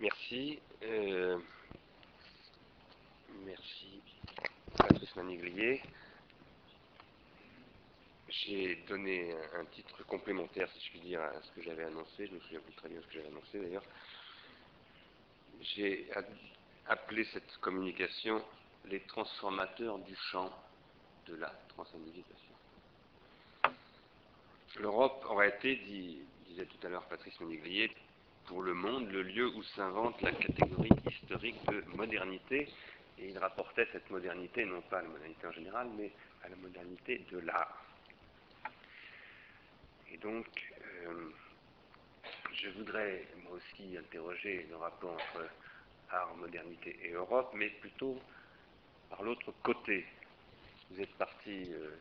[0.00, 0.58] Merci.
[0.82, 1.38] Euh,
[3.44, 4.00] merci,
[4.74, 5.82] Patrice Maniglier.
[8.30, 12.26] J'ai donné un, titre complémentaire, si je puis dire, à ce que j'avais annoncé.
[12.26, 13.84] Je me souviens plus très bien de ce que j'avais annoncé d'ailleurs.
[15.60, 16.08] J'ai
[16.86, 18.42] appelé cette communication
[18.86, 20.50] les transformateurs du champ
[21.26, 22.54] de la transindividuation.
[24.78, 25.76] L'Europe aurait été,
[26.46, 27.90] disait tout à l'heure Patrice Maniglier,
[28.50, 32.68] pour le monde le lieu où s'invente la catégorie historique de modernité.
[33.16, 36.10] Et il rapportait cette modernité, non pas à la modernité en général, mais
[36.42, 37.84] à la modernité de l'art.
[40.12, 40.46] Et donc,
[41.06, 41.30] euh,
[42.52, 45.48] je voudrais moi aussi interroger le rapport entre
[46.10, 48.18] art, modernité et Europe, mais plutôt
[49.10, 50.04] par l'autre côté.
[50.90, 51.94] Vous êtes parti euh,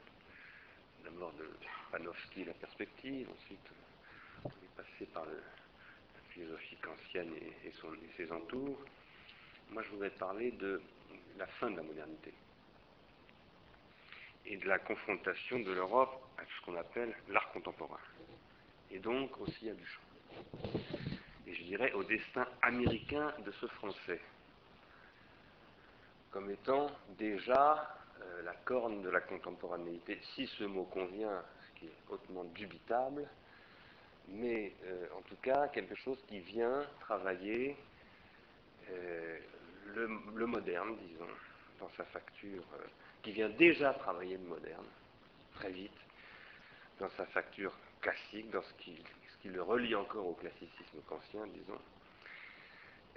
[1.03, 1.47] d'abord de
[1.91, 3.69] Panofsky, la perspective, ensuite
[4.43, 5.58] vous est passé par la
[6.39, 7.73] philosophie kantienne et, et,
[8.15, 8.79] ses entours.
[9.71, 10.81] Moi, je voudrais parler de
[11.37, 12.33] la fin de la modernité
[14.45, 17.99] et de la confrontation de l'Europe à ce qu'on appelle l'art contemporain,
[18.89, 20.01] et donc aussi à Duchamp.
[21.45, 24.21] Et je dirais au destin américain de ce français,
[26.31, 31.85] comme étant déjà euh, la corne de la contemporanéité, si ce mot convient, ce qui
[31.87, 33.27] est hautement dubitable,
[34.33, 37.75] mais euh, en tout cas quelque chose qui vient travailler
[38.91, 39.39] euh,
[39.95, 41.27] le, moderne, disons,
[41.79, 42.85] dans sa facture, euh,
[43.23, 44.85] qui vient déjà travailler le moderne,
[45.55, 45.97] très vite,
[46.99, 51.47] dans sa facture classique, dans ce qui, ce qui le relie encore au classicisme kantien,
[51.47, 51.79] disons.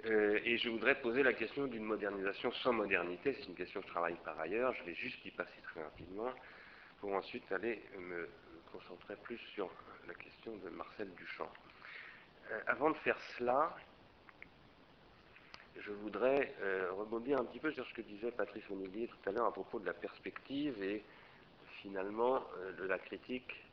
[0.05, 3.37] Et je voudrais poser la question d'une modernisation sans modernité.
[3.39, 4.73] C'est une question que je travaille par ailleurs.
[4.73, 6.29] Je vais juste y passer très rapidement
[6.99, 8.27] pour ensuite aller me
[8.73, 9.69] concentrer plus sur
[10.07, 11.49] la question de Marcel Duchamp.
[12.51, 13.75] Euh, avant de faire cela,
[15.77, 19.31] je voudrais euh, rebondir un petit peu sur ce que disait Patrice Onillier tout à
[19.31, 21.03] l'heure à propos de la perspective et
[21.81, 23.63] finalement euh, de la critique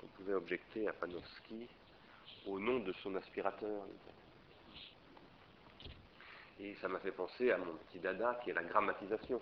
[0.00, 1.68] qu'on pouvait objecter à Panofsky
[2.46, 3.82] au nom de son aspirateur.
[6.60, 9.40] Et ça m'a fait penser à mon petit dada qui est la grammatisation.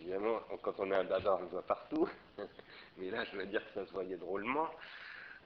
[0.00, 2.08] Évidemment, quand on a un dada, on le voit partout,
[2.98, 4.68] mais là, je vais dire que ça se voyait drôlement.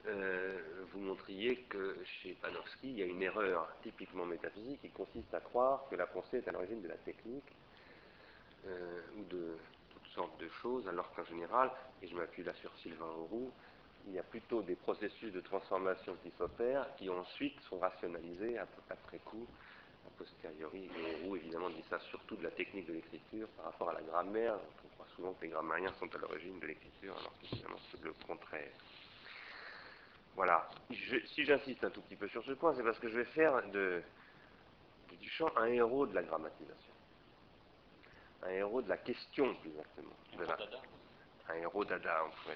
[0.05, 0.57] Euh,
[0.93, 5.41] vous montriez que chez Panofsky, il y a une erreur typiquement métaphysique qui consiste à
[5.41, 7.51] croire que la pensée est à l'origine de la technique
[8.67, 9.57] euh, ou de
[9.89, 11.71] toutes sortes de choses, alors qu'en général,
[12.01, 13.51] et je m'appuie là sur Sylvain Auroux,
[14.07, 19.19] il y a plutôt des processus de transformation qui s'opèrent qui ensuite sont rationalisés après
[19.25, 19.45] coup,
[20.05, 20.89] a posteriori.
[21.23, 24.55] Auroux évidemment dit ça surtout de la technique de l'écriture par rapport à la grammaire.
[24.85, 28.13] On croit souvent que les grammairiens sont à l'origine de l'écriture, alors qu'évidemment c'est le
[28.25, 28.71] contraire.
[30.37, 30.69] Voilà.
[30.91, 33.25] Je, si j'insiste un tout petit peu sur ce point, c'est parce que je vais
[33.25, 34.03] faire de,
[35.09, 36.93] de Duchamp un héros de la grammatisation.
[38.43, 40.15] Un héros de la question, plus exactement.
[40.35, 40.77] Un, la, dada.
[41.49, 42.55] un héros dada, on pourrait,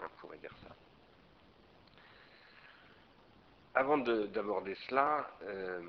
[0.00, 0.74] on pourrait dire ça.
[3.74, 5.82] Avant d'aborder cela, euh,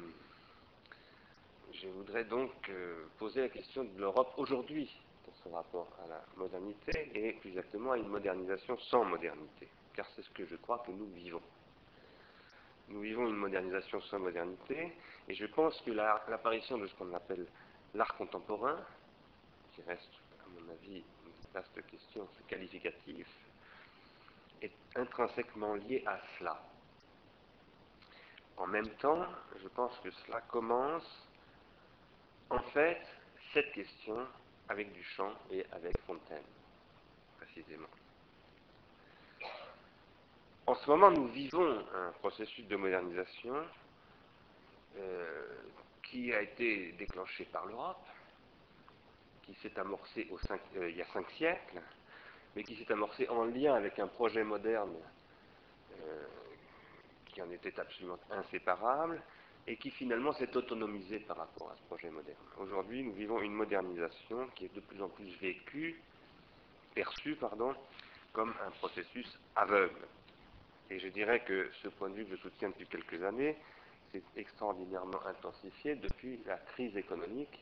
[1.71, 4.93] je voudrais donc euh, poser la question de l'Europe aujourd'hui
[5.25, 10.05] dans son rapport à la modernité et plus exactement à une modernisation sans modernité car
[10.15, 11.41] c'est ce que je crois que nous vivons.
[12.89, 14.93] Nous vivons une modernisation sans modernité,
[15.27, 17.47] et je pense que l'apparition de ce qu'on appelle
[17.95, 18.79] l'art contemporain,
[19.73, 23.27] qui reste, à mon avis, une vaste question, c'est qualificatif,
[24.61, 26.61] est intrinsèquement lié à cela.
[28.55, 29.25] En même temps,
[29.61, 31.27] je pense que cela commence,
[32.51, 33.01] en fait,
[33.51, 34.27] cette question
[34.69, 36.45] avec Duchamp et avec Fontaine,
[37.37, 37.89] précisément.
[40.67, 43.55] En ce moment, nous vivons un processus de modernisation
[44.97, 45.47] euh,
[46.03, 48.05] qui a été déclenché par l'Europe,
[49.43, 50.27] qui s'est amorcé
[50.75, 51.81] euh, il y a cinq siècles,
[52.53, 54.97] mais qui s'est amorcé en lien avec un projet moderne
[56.01, 56.25] euh,
[57.27, 59.21] qui en était absolument inséparable
[59.67, 62.43] et qui finalement s'est autonomisé par rapport à ce projet moderne.
[62.59, 66.01] Aujourd'hui, nous vivons une modernisation qui est de plus en plus vécue,
[66.93, 67.73] perçue, pardon,
[68.33, 70.05] comme un processus aveugle.
[70.89, 73.57] Et je dirais que ce point de vue que je soutiens depuis quelques années
[74.11, 77.59] s'est extraordinairement intensifié depuis la crise économique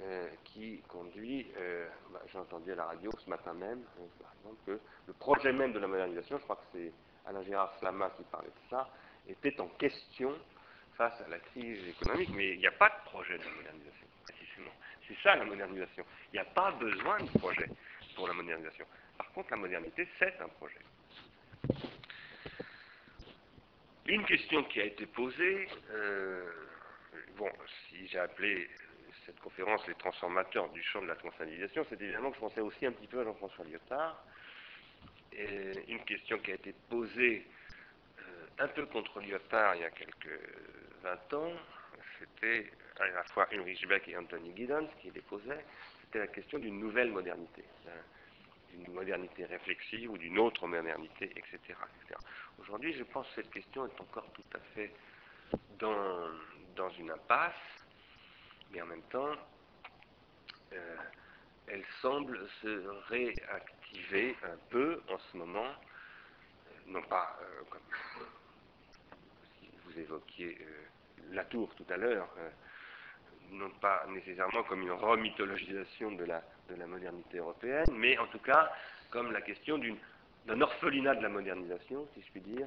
[0.00, 4.32] euh, qui conduit, euh, bah, j'ai entendu à la radio ce matin même, euh, par
[4.40, 6.92] exemple, que le projet même de la modernisation, je crois que c'est
[7.26, 8.88] Alain Gérard Slama qui parlait de ça,
[9.28, 10.34] était en question
[10.96, 14.72] face à la crise économique, mais il n'y a pas de projet de modernisation, précisément.
[15.06, 16.04] C'est ça la modernisation.
[16.32, 17.68] Il n'y a pas besoin de projet
[18.16, 18.86] pour la modernisation.
[19.16, 20.80] Par contre, la modernité, c'est un projet.
[24.06, 26.50] Une question qui a été posée, euh,
[27.36, 27.48] bon,
[27.88, 28.68] si j'ai appelé
[29.24, 32.84] cette conférence les transformateurs du champ de la transindividuation, c'est évidemment que je pensais aussi
[32.84, 34.24] un petit peu à Jean-François Lyotard.
[35.32, 37.46] Et une question qui a été posée
[38.18, 40.40] euh, un peu contre Lyotard il y a quelques
[41.02, 41.52] 20 ans,
[42.18, 45.64] c'était à la fois Ulrich Beck et Anthony Giddens qui les posaient,
[46.02, 47.62] c'était la question d'une nouvelle modernité,
[48.72, 51.78] d'une modernité réflexive ou d'une autre modernité, etc.
[52.58, 54.92] Aujourd'hui, je pense que cette question est encore tout à fait
[55.78, 56.28] dans,
[56.76, 57.54] dans une impasse,
[58.70, 59.34] mais en même temps,
[60.72, 60.96] euh,
[61.66, 67.82] elle semble se réactiver un peu en ce moment, euh, non pas euh, comme
[69.84, 70.58] vous évoquiez
[71.30, 72.28] la tour tout à l'heure,
[73.50, 76.42] non pas nécessairement comme une remythologisation de la,
[76.72, 78.72] de la modernité européenne, mais en tout cas
[79.10, 79.78] comme la question
[80.46, 82.66] d'un orphelinat de la modernisation, si je puis dire,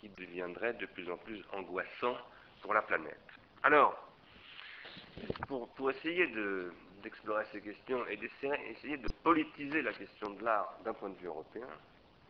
[0.00, 2.16] qui deviendrait de plus en plus angoissant
[2.62, 3.20] pour la planète.
[3.62, 4.08] Alors,
[5.46, 6.26] pour, pour essayer
[7.02, 11.26] d'explorer ces questions et d'essayer de politiser la question de l'art d'un point de vue
[11.26, 11.68] européen,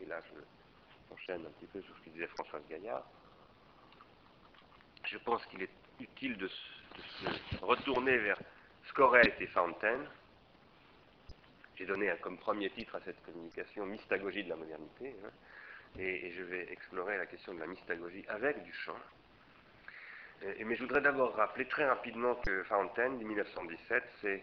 [0.01, 3.03] et là je enchaîne un petit peu sur ce que disait François Gaillard,
[5.05, 5.69] je pense qu'il est
[5.99, 8.39] utile de, se retourner vers
[8.87, 9.99] Scorel et Fountain.
[11.77, 15.29] J'ai donné comme premier titre à cette communication Mystagogie de la modernité, hein,
[15.99, 18.95] et, je vais explorer la question de la mystagogie avec Duchamp.
[20.41, 24.37] mais je voudrais d'abord rappeler très rapidement que Fountain, de 1917, c'est euh,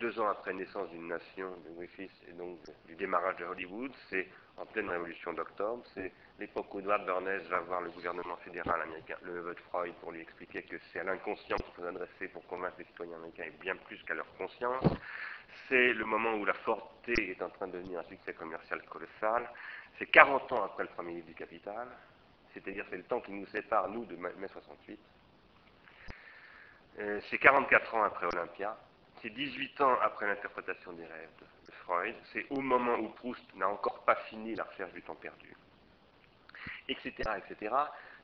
[0.00, 4.28] deux ans après naissance d'une nation de Griffith et donc du démarrage de Hollywood, c'est
[4.56, 9.16] en pleine révolution d'octobre, c'est l'époque où Edward Bernays va voir le gouvernement fédéral américain,
[9.22, 12.76] le neveu Freud, pour lui expliquer que c'est à l'inconscient qu'il faut s'adresser pour convaincre
[12.78, 14.84] les citoyens américains et bien plus qu'à leur conscience.
[15.68, 19.48] C'est le moment où la Forte est en train de devenir un succès commercial colossal.
[19.98, 21.88] C'est 40 ans après le premier livre du Capital,
[22.52, 24.98] c'est-à-dire c'est le temps qui nous sépare, nous, de mai 68.
[27.00, 28.76] Euh, c'est 44 ans après Olympia,
[29.22, 31.30] c'est 18 ans après l'interprétation des rêves
[31.66, 35.14] de Freud, c'est au moment où Proust n'a encore pas fini la recherche du temps
[35.14, 35.54] perdu
[36.88, 37.74] etc., etc.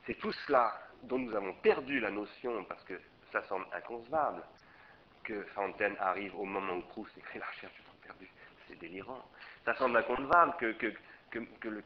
[0.05, 2.99] C'est tout cela dont nous avons perdu la notion, parce que
[3.31, 4.43] ça semble inconcevable,
[5.23, 8.29] que Fontaine arrive au moment où Proust écrit la recherche du temps perdu.
[8.67, 9.23] C'est délirant.
[9.63, 10.91] Ça semble inconcevable que,
[11.31, 11.83] que, le,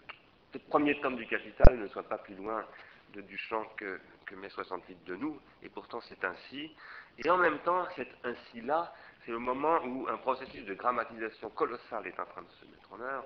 [0.69, 2.65] premier tome du Capital ne soit pas plus loin
[3.13, 3.99] de Duchamp que,
[4.29, 6.75] que mai 68 de nous, et pourtant c'est ainsi.
[7.17, 8.93] Et en même temps, c'est ainsi-là,
[9.25, 12.93] c'est le moment où un processus de grammatisation colossal est en train de se mettre
[12.93, 13.25] en œuvre,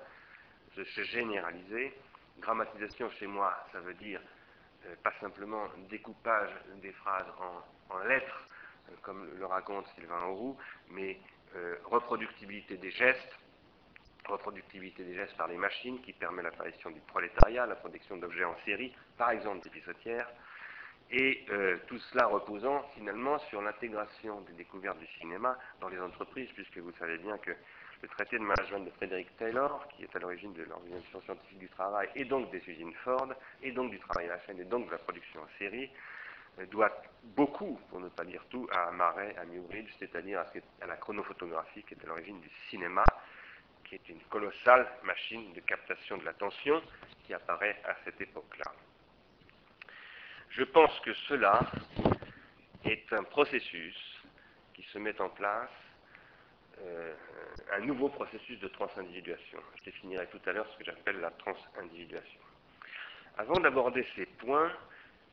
[0.76, 1.94] de se généraliser,
[2.40, 4.20] Grammatisation chez moi, ça veut dire
[4.86, 6.50] euh, pas simplement découpage
[6.82, 7.26] des phrases
[7.90, 8.48] en, lettres,
[8.90, 10.58] euh, comme le raconte Sylvain Auroux,
[10.90, 11.20] mais
[11.54, 13.38] euh, reproductibilité des gestes,
[14.26, 18.56] reproductibilité des gestes par les machines qui permet l'apparition du prolétariat, la production d'objets en
[18.64, 20.28] série, par exemple des pissotières,
[21.16, 21.44] et
[21.86, 26.92] tout cela reposant finalement sur l'intégration des découvertes du cinéma dans les entreprises, puisque vous
[26.98, 27.52] savez bien que
[28.04, 31.68] le traité de management de Frédéric Taylor, qui est à l'origine de l'organisation scientifique du
[31.70, 33.28] travail et donc des usines Ford,
[33.62, 35.90] et donc du travail à la chaîne et donc de la production en série,
[36.58, 40.40] euh, doit beaucoup, pour ne pas dire tout, à Marais, à Newbridge, c'est-à-dire
[40.82, 43.04] à, la chronophotographie qui est à l'origine du cinéma,
[43.84, 46.82] qui est une colossale machine de captation de l'attention
[47.24, 48.70] qui apparaît à cette époque-là.
[50.56, 51.58] Je pense que cela
[52.84, 53.96] est un processus
[54.72, 55.68] qui se met en place
[56.80, 57.12] euh,
[57.72, 59.58] un nouveau processus de transindividuation.
[59.78, 62.40] Je définirai tout à l'heure ce que j'appelle la transindividuation.
[63.36, 64.70] Avant d'aborder ces points,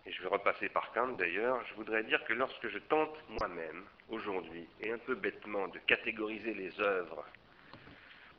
[0.08, 3.84] et je vais repasser par Kant d'ailleurs, je voudrais dire que lorsque je tente moi-même,
[4.10, 7.24] aujourd'hui, et un peu bêtement, de catégoriser les œuvres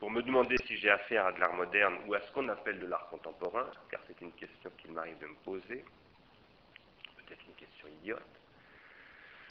[0.01, 2.81] pour me demander si j'ai affaire à de l'art moderne ou à ce qu'on appelle
[2.81, 5.85] de l'art contemporain, car c'est une question qu'il m'arrive de me poser,
[7.33, 8.23] peut-être une question idiote,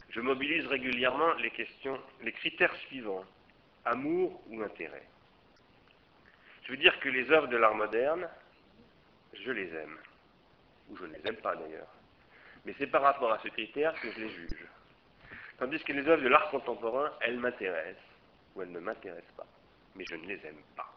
[0.09, 3.25] je mobilise régulièrement les questions, les critères suivants
[3.85, 5.07] amour ou intérêt?
[6.63, 8.29] Je veux dire que les œuvres de l'art moderne,
[9.33, 9.97] je les aime,
[10.89, 11.91] ou je ne les aime pas d'ailleurs.
[12.65, 14.67] Mais c'est par rapport à ce critère que je les juge.
[15.57, 18.03] Tandis que les œuvres de l'art contemporain, elles m'intéressent,
[18.55, 19.47] ou elles ne m'intéressent pas,
[19.95, 20.93] mais je ne les aime pas.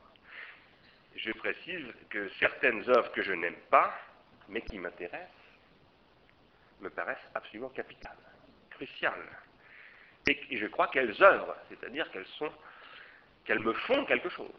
[1.17, 3.95] Je précise que certaines œuvres que je n'aime pas,
[4.49, 5.44] mais qui m'intéressent,
[6.81, 8.17] me paraissent absolument capitales,
[8.71, 9.29] cruciales.
[10.27, 12.51] Et, je crois qu'elles œuvrent, c'est-à-dire qu'elles sont
[13.45, 14.51] qu'elles me font quelque chose.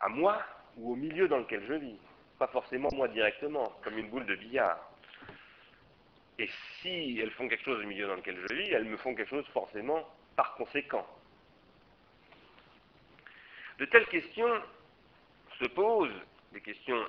[0.00, 0.42] À moi
[0.76, 1.98] ou au milieu dans lequel je vis.
[2.38, 4.78] Pas forcément moi directement, comme une boule de billard.
[6.38, 6.50] Et
[6.80, 9.30] si elles font quelque chose au milieu dans lequel je vis, elles me font quelque
[9.30, 11.06] chose forcément par conséquent.
[13.78, 14.62] De telles questions
[15.58, 16.20] se posent,
[16.52, 17.02] des questions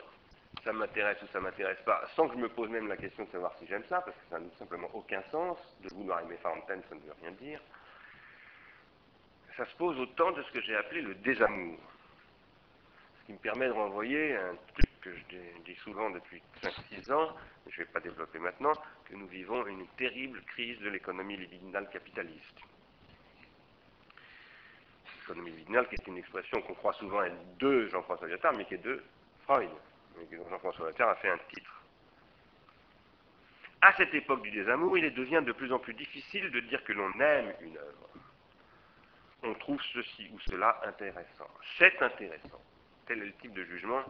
[0.63, 3.30] ça m'intéresse ou ça m'intéresse pas, sans que je me pose même la question de
[3.30, 6.38] savoir si j'aime ça, parce que ça n'a tout simplement aucun sens, de vouloir aimer
[6.38, 7.62] Fontaine, ça ne veut rien dire,
[9.56, 11.80] ça se pose autant de ce que j'ai appelé le désamour.
[13.20, 15.24] Ce qui me permet de renvoyer un truc que je
[15.66, 17.36] dis souvent depuis 5-6 ans,
[17.66, 18.74] et je ne vais pas développer maintenant,
[19.06, 22.58] que nous vivons une terrible crise de l'économie libidinale capitaliste.
[25.22, 28.75] L'économie libidinale qui est une expression qu'on croit souvent être de Jean-François Lyotard, mais qui
[28.75, 29.04] est de
[29.44, 29.70] Freud,
[30.50, 31.81] Jean-François Lyotard a fait un titre.
[33.81, 36.93] À cette époque du désamour, il devient de plus en plus difficile de dire que
[36.93, 38.09] l'on aime une œuvre.
[39.43, 41.47] On trouve ceci ou cela intéressant.
[41.77, 42.62] C'est intéressant.
[43.05, 44.03] Tel est le type de jugement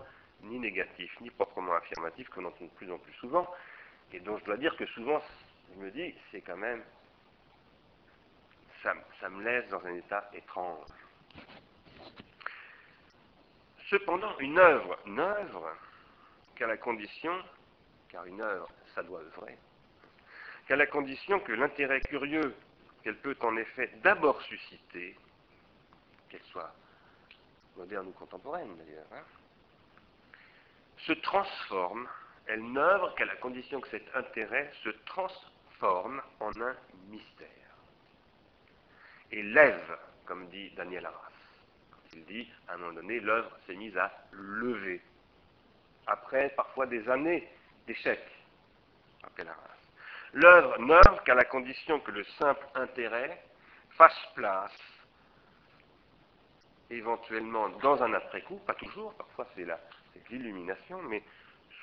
[0.44, 3.48] ni négatif, ni proprement affirmatif qu'on entend de plus en plus souvent,
[4.14, 5.22] et dont je dois dire que souvent,
[5.74, 6.84] je me dis, c'est quand même,
[8.84, 10.86] ça, ça me laisse dans un état étrange.
[13.90, 15.76] Cependant, une œuvre, une œuvre,
[16.58, 17.34] qu'à la condition,
[18.10, 19.58] car une œuvre, ça doit œuvrer,
[20.68, 22.56] qu'à la condition que l'intérêt curieux
[23.04, 25.16] qu'elle peut en effet d'abord susciter,
[26.30, 26.74] qu'elle soit
[27.78, 29.24] moderne ou contemporaine d'ailleurs, hein,
[30.98, 32.08] se transforme,
[32.48, 36.76] elle n'œuvre qu'à la condition que cet intérêt se transforme en un
[37.10, 37.48] mystère.
[39.32, 41.32] Et lève, comme dit Daniel Arras.
[42.14, 45.02] Il dit, à un moment donné, l'œuvre s'est mise à lever.
[46.08, 47.48] Après parfois des années
[47.86, 48.20] d'échec,
[49.24, 49.78] rappelle Arras.
[50.34, 53.42] L'œuvre n'œuvre qu'à la condition que le simple intérêt
[53.92, 54.78] fasse place,
[56.90, 59.66] éventuellement dans un après-coup, pas toujours, parfois c'est
[60.30, 61.24] l'illumination, mais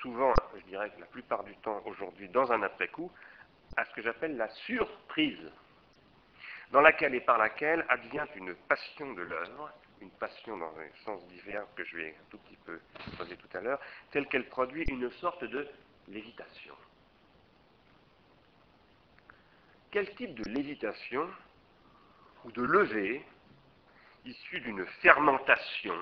[0.01, 3.11] souvent, je dirais que la plupart du temps aujourd'hui, dans un après-coup,
[3.77, 5.51] à ce que j'appelle la surprise,
[6.71, 9.71] dans laquelle et par laquelle advient une passion de l'œuvre,
[10.01, 12.81] une passion dans un sens divers que je vais un tout petit peu
[13.17, 15.69] poser tout à l'heure, telle qu'elle produit une sorte de
[16.09, 16.75] lévitation.
[19.91, 21.29] Quel type de lévitation
[22.45, 23.25] ou de levée
[24.25, 25.99] issue d'une fermentation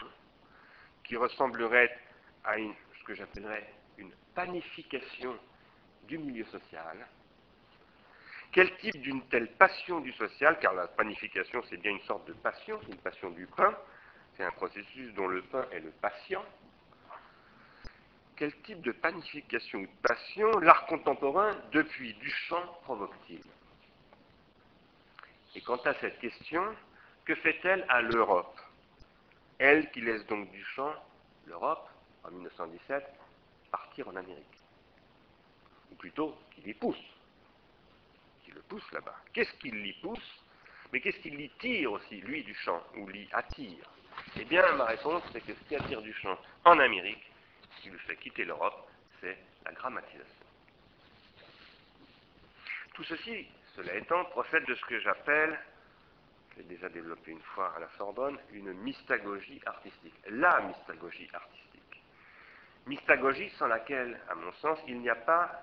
[1.05, 1.95] qui ressemblerait
[2.45, 5.37] à ce que j'appellerais une panification
[6.05, 7.07] du milieu social.
[8.53, 12.35] Quel type d'une telle passion du social, car la panification c'est bien une sorte de
[12.35, 13.75] passion, une passion du pain,
[14.37, 16.45] c'est un processus dont le pain est le patient.
[18.37, 23.43] Quel type de panification ou de passion l'art contemporain, depuis Duchamp, provoque-t-il?
[25.55, 26.63] Et quant à cette question,
[27.25, 28.61] que fait-elle à l'Europe?
[29.59, 30.95] Elle qui laisse donc Duchamp,
[31.47, 31.89] l'Europe,
[32.25, 33.05] en 1917,
[33.71, 34.45] partir en Amérique.
[35.91, 36.97] Ou plutôt, qui l'y pousse.
[38.55, 39.17] Le pousse là-bas.
[39.33, 40.45] Qu'est-ce qui l'y pousse
[40.93, 43.89] Mais qu'est-ce qui l'y tire aussi, lui, Duchamp, ou l'y attire
[44.39, 47.31] Eh bien, ma réponse, c'est que ce qui attire Duchamp en Amérique,
[47.77, 48.89] ce qui lui fait quitter l'Europe,
[49.21, 50.47] c'est la grammatisation.
[52.95, 55.59] Tout ceci, cela étant, procède de ce que j'appelle
[56.57, 60.15] j'ai déjà développé une fois à la Sorbonne, une mystagogie artistique.
[60.29, 62.03] La mystagogie artistique.
[62.87, 65.63] Mystagogie sans laquelle, à mon sens, il n'y a pas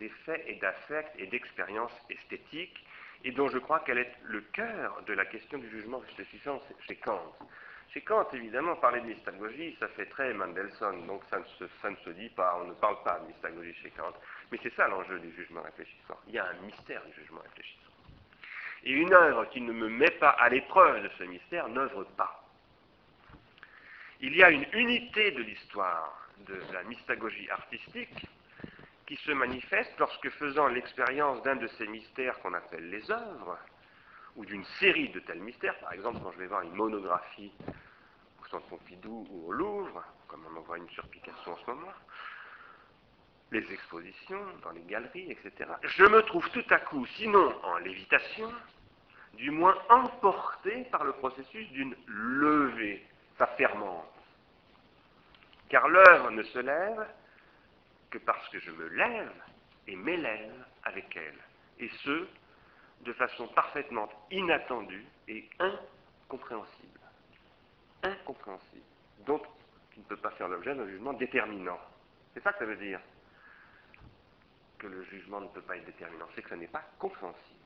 [0.00, 2.84] d'effet et d'affect et d'expérience esthétique,
[3.24, 6.96] et dont je crois qu'elle est le cœur de la question du jugement réfléchissant chez
[6.96, 7.36] Kant.
[7.92, 11.90] Chez Kant, évidemment, parler de mystagogie, ça fait très Mendelssohn, donc ça ne, se, ça
[11.90, 14.14] ne se dit pas, on ne parle pas de mystagogie chez Kant.
[14.50, 16.18] Mais c'est ça l'enjeu du jugement réfléchissant.
[16.28, 17.90] Il y a un mystère du jugement réfléchissant.
[18.84, 22.44] Et une œuvre qui ne me met pas à l'épreuve de ce mystère n'œuvre pas.
[24.20, 28.26] Il y a une unité de l'histoire de la mystagogie artistique
[29.10, 33.58] qui se manifeste lorsque, faisant l'expérience d'un de ces mystères qu'on appelle les œuvres,
[34.36, 37.52] ou d'une série de tels mystères, par exemple quand je vais voir une monographie
[38.40, 41.66] au Centre Pompidou ou au Louvre, comme on en voit une sur Picasso en ce
[41.68, 41.92] moment,
[43.50, 45.68] les expositions, dans les galeries, etc.
[45.82, 48.52] Je me trouve tout à coup, sinon en lévitation,
[49.34, 53.04] du moins emporté par le processus d'une levée,
[53.38, 54.06] ça fermente.
[55.68, 57.08] Car l'œuvre ne se lève
[58.10, 59.32] que parce que je me lève
[59.86, 61.38] et m'élève avec elle,
[61.78, 62.28] et ce,
[63.02, 67.00] de façon parfaitement inattendue et incompréhensible.
[68.02, 68.84] Incompréhensible.
[69.26, 69.42] Donc,
[69.92, 71.80] qui ne peut pas faire l'objet d'un jugement déterminant.
[72.34, 73.00] C'est ça que ça veut dire
[74.78, 77.58] que le jugement ne peut pas être déterminant, c'est que ça n'est pas compréhensible.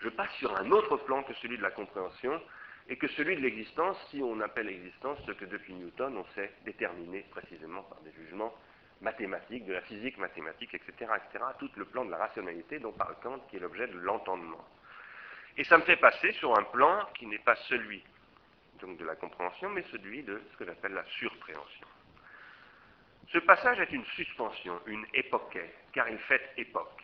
[0.00, 2.40] Je passe sur un autre plan que celui de la compréhension
[2.88, 6.52] et que celui de l'existence, si on appelle existence ce que depuis Newton on sait
[6.64, 8.54] déterminer précisément par des jugements
[9.00, 13.16] mathématiques, de la physique mathématique, etc., etc., tout le plan de la rationalité dont parle
[13.22, 14.64] Kant, qui est l'objet de l'entendement.
[15.56, 18.02] Et ça me fait passer sur un plan qui n'est pas celui
[18.80, 21.86] donc de la compréhension, mais celui de ce que j'appelle la surpréhension.
[23.32, 27.02] Ce passage est une suspension, une époquée, car il fait époque.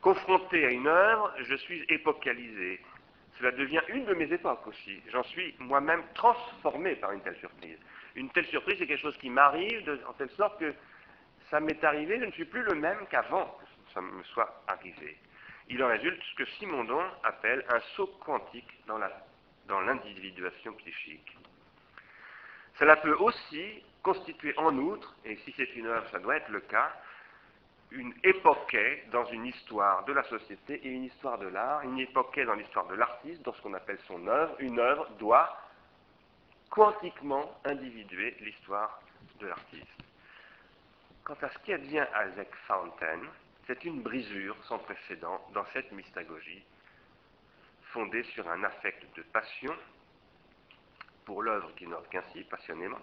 [0.00, 2.80] Confronté à une œuvre, je suis épocalisé.
[3.38, 5.00] Cela devient une de mes époques aussi.
[5.10, 7.78] J'en suis moi-même transformé par une telle surprise.
[8.16, 10.74] Une telle surprise, c'est quelque chose qui m'arrive en telle sorte que
[11.50, 15.16] ça m'est arrivé, je ne suis plus le même qu'avant que ça me soit arrivé.
[15.68, 21.36] Il en résulte ce que Simondon appelle un saut quantique dans l'individuation psychique.
[22.78, 26.60] Cela peut aussi constituer en outre, et si c'est une œuvre, ça doit être le
[26.60, 26.92] cas,
[27.90, 32.44] une époquée dans une histoire de la société et une histoire de l'art, une époquée
[32.44, 34.54] dans l'histoire de l'artiste, dans ce qu'on appelle son œuvre.
[34.58, 35.56] Une œuvre doit
[36.70, 39.00] quantiquement individuer l'histoire
[39.40, 39.86] de l'artiste.
[41.24, 43.20] Quant à ce qui advient avec Fountain,
[43.66, 46.64] c'est une brisure sans précédent dans cette mystagogie,
[47.92, 49.74] fondée sur un affect de passion
[51.24, 53.00] pour l'œuvre qui qu'ainsi passionnément.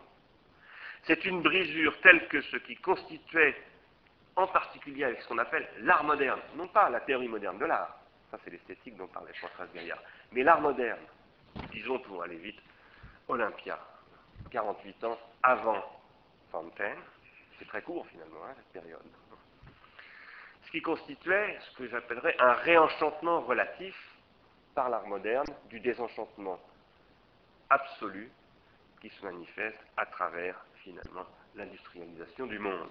[1.03, 3.55] C'est une brisure telle que ce qui constituait
[4.35, 7.97] en particulier avec ce qu'on appelle l'art moderne, non pas la théorie moderne de l'art,
[8.31, 10.01] ça c'est l'esthétique dont parlait François Gaillard,
[10.31, 10.99] mais l'art moderne,
[11.71, 12.59] disons pour aller vite,
[13.27, 13.79] Olympia,
[14.51, 15.83] 48 ans avant
[16.51, 16.99] Fontaine,
[17.57, 19.05] c'est très court finalement, hein, cette période.
[20.65, 23.95] Ce qui constituait ce que j'appellerais un réenchantement relatif
[24.73, 26.59] par l'art moderne du désenchantement
[27.69, 28.29] absolu
[29.01, 31.25] qui se manifeste à travers finalement
[31.55, 32.89] l'industrialisation du monde.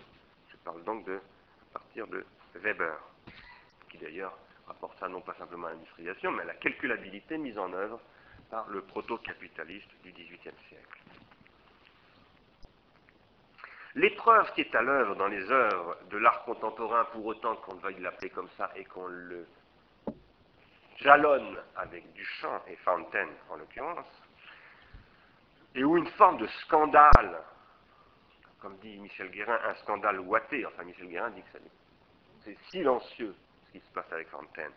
[0.49, 1.21] Je parle donc de
[1.75, 2.97] partir de Weber,
[3.91, 7.73] qui d'ailleurs rapporte ça non pas simplement à l'industrialisation, mais à la calculabilité mise en
[7.73, 8.01] œuvre
[8.51, 10.99] par le proto-capitaliste du XVIIIe siècle.
[13.97, 18.01] L'épreuve qui est à l'œuvre dans les œuvres de l'art contemporain, pour autant qu'on veuille
[18.01, 19.47] l'appeler comme ça et qu'on le
[20.99, 24.23] jalonne avec Duchamp et Fontaine en l'occurrence,
[25.75, 27.43] et où une forme de scandale,
[28.65, 31.59] comme dit Michel Guérin, un scandale ouaté, enfin Michel Guérin dit que
[32.45, 34.73] c'est silencieux ce qui se passe avec Fontaine,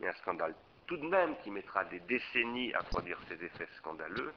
[0.00, 0.54] mais un scandale
[0.86, 4.32] tout de même qui mettra des décennies à produire ces effets scandaleux,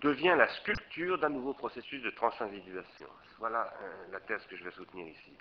[0.00, 3.08] devient la sculpture d'un nouveau processus de transindividuation.
[3.38, 5.36] Voilà euh, la thèse que je vais soutenir ici.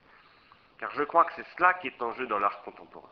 [0.77, 3.11] Car je crois que c'est cela qui est en jeu dans l'art contemporain.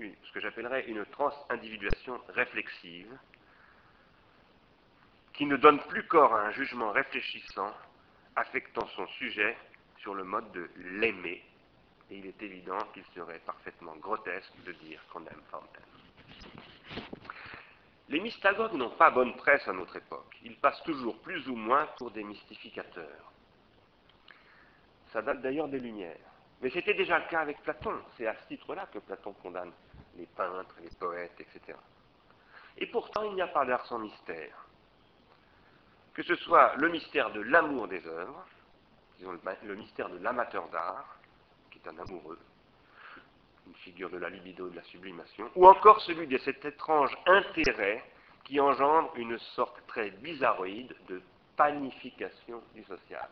[0.00, 3.18] ce que j'appellerais une transindividuation réflexive,
[5.36, 7.72] qui ne donne plus corps à un jugement réfléchissant,
[8.36, 9.56] affectant son sujet
[9.98, 11.44] sur le mode de l'aimer.
[12.10, 15.82] Et il est évident qu'il serait parfaitement grotesque de dire qu'on aime Fontaine.
[18.08, 20.36] Les mystagogues n'ont pas bonne presse à notre époque.
[20.42, 23.32] Ils passent toujours plus ou moins pour des mystificateurs.
[25.12, 26.16] Ça date d'ailleurs des Lumières.
[26.62, 28.00] Mais c'était déjà le cas avec Platon.
[28.16, 29.72] C'est à ce titre-là que Platon condamne
[30.16, 31.76] les peintres, les poètes, etc.
[32.78, 34.65] Et pourtant, il n'y a pas d'art sans mystère.
[36.16, 38.46] Que ce soit le mystère de l'amour des œuvres,
[39.18, 41.18] disons le mystère de l'amateur d'art,
[41.70, 42.38] qui est un amoureux,
[43.66, 48.02] une figure de la libido, de la sublimation, ou encore celui de cet étrange intérêt
[48.44, 51.20] qui engendre une sorte très bizarroïde de
[51.54, 53.28] panification du social.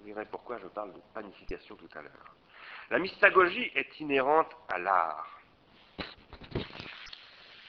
[0.00, 2.34] Vous verrez pourquoi je parle de panification tout à l'heure.
[2.90, 5.40] La mystagogie est inhérente à l'art.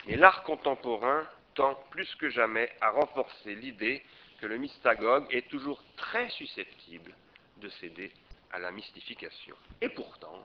[0.06, 4.02] Mais l'art contemporain tend plus que jamais à renforcer l'idée
[4.40, 7.14] que le mystagogue est toujours très susceptible
[7.58, 8.12] de céder
[8.52, 9.56] à la mystification.
[9.80, 10.42] Et pourtant,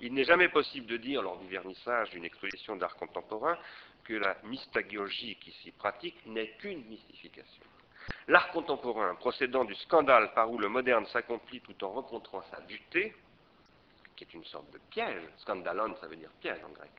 [0.00, 3.58] il n'est jamais possible de dire, lors du vernissage d'une exposition d'art contemporain,
[4.04, 7.62] que la mystagogie qui s'y pratique n'est qu'une mystification.
[8.28, 13.14] L'art contemporain, procédant du scandale par où le moderne s'accomplit tout en rencontrant sa butée,
[14.16, 16.90] qui est une sorte de piège, scandalon ça veut dire piège en grec,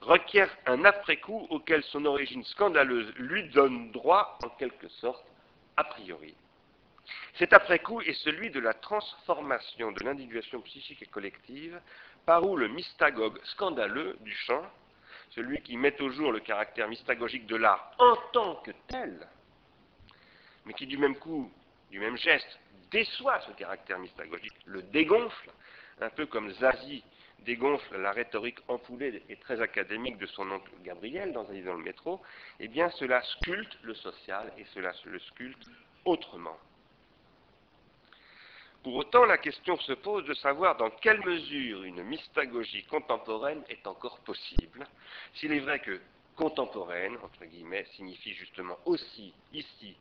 [0.00, 5.24] requiert un après-coup auquel son origine scandaleuse lui donne droit en quelque sorte
[5.76, 6.34] a priori.
[7.34, 11.80] Cet après-coup est celui de la transformation de l'individuation psychique et collective,
[12.24, 14.64] par où le mystagogue scandaleux du chant,
[15.30, 19.28] celui qui met au jour le caractère mystagogique de l'art en tant que tel,
[20.64, 21.50] mais qui du même coup,
[21.90, 22.58] du même geste,
[22.90, 25.50] déçoit ce caractère mystagogique, le dégonfle,
[26.00, 27.04] un peu comme Zazie
[27.40, 31.82] dégonfle la rhétorique ampoulée et très académique de son oncle Gabriel dans un dans le
[31.82, 32.20] métro,
[32.60, 35.66] eh bien cela sculpte le social et cela le sculpte
[36.04, 36.56] autrement.
[38.82, 43.86] Pour autant, la question se pose de savoir dans quelle mesure une mystagogie contemporaine est
[43.86, 44.86] encore possible,
[45.34, 46.00] s'il est vrai que
[46.36, 49.96] contemporaine, entre guillemets, signifie justement aussi, ici,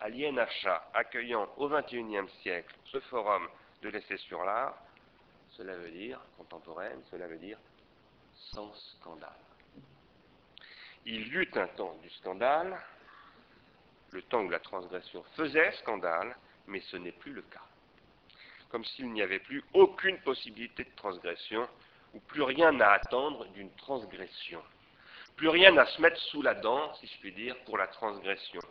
[0.00, 3.48] à l'INHA, accueillant au XXIe siècle ce forum
[3.82, 4.76] de l'essai sur l'art,
[5.60, 7.58] cela veut dire, contemporaine, cela veut dire
[8.34, 9.28] sans scandale.
[11.04, 12.80] Il y eut un temps du scandale,
[14.10, 16.34] le temps où la transgression faisait scandale,
[16.66, 17.60] mais ce n'est plus le cas.
[18.70, 21.68] Comme s'il n'y avait plus aucune possibilité de transgression,
[22.14, 24.62] ou plus rien à attendre d'une transgression.
[25.36, 28.62] Plus rien à se mettre sous la dent, si je puis dire, pour la transgression.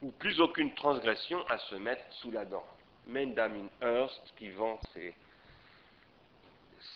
[0.00, 2.66] Ou plus aucune transgression à se mettre sous la dent.
[3.06, 5.14] Mendamin Hearst, qui vend ses,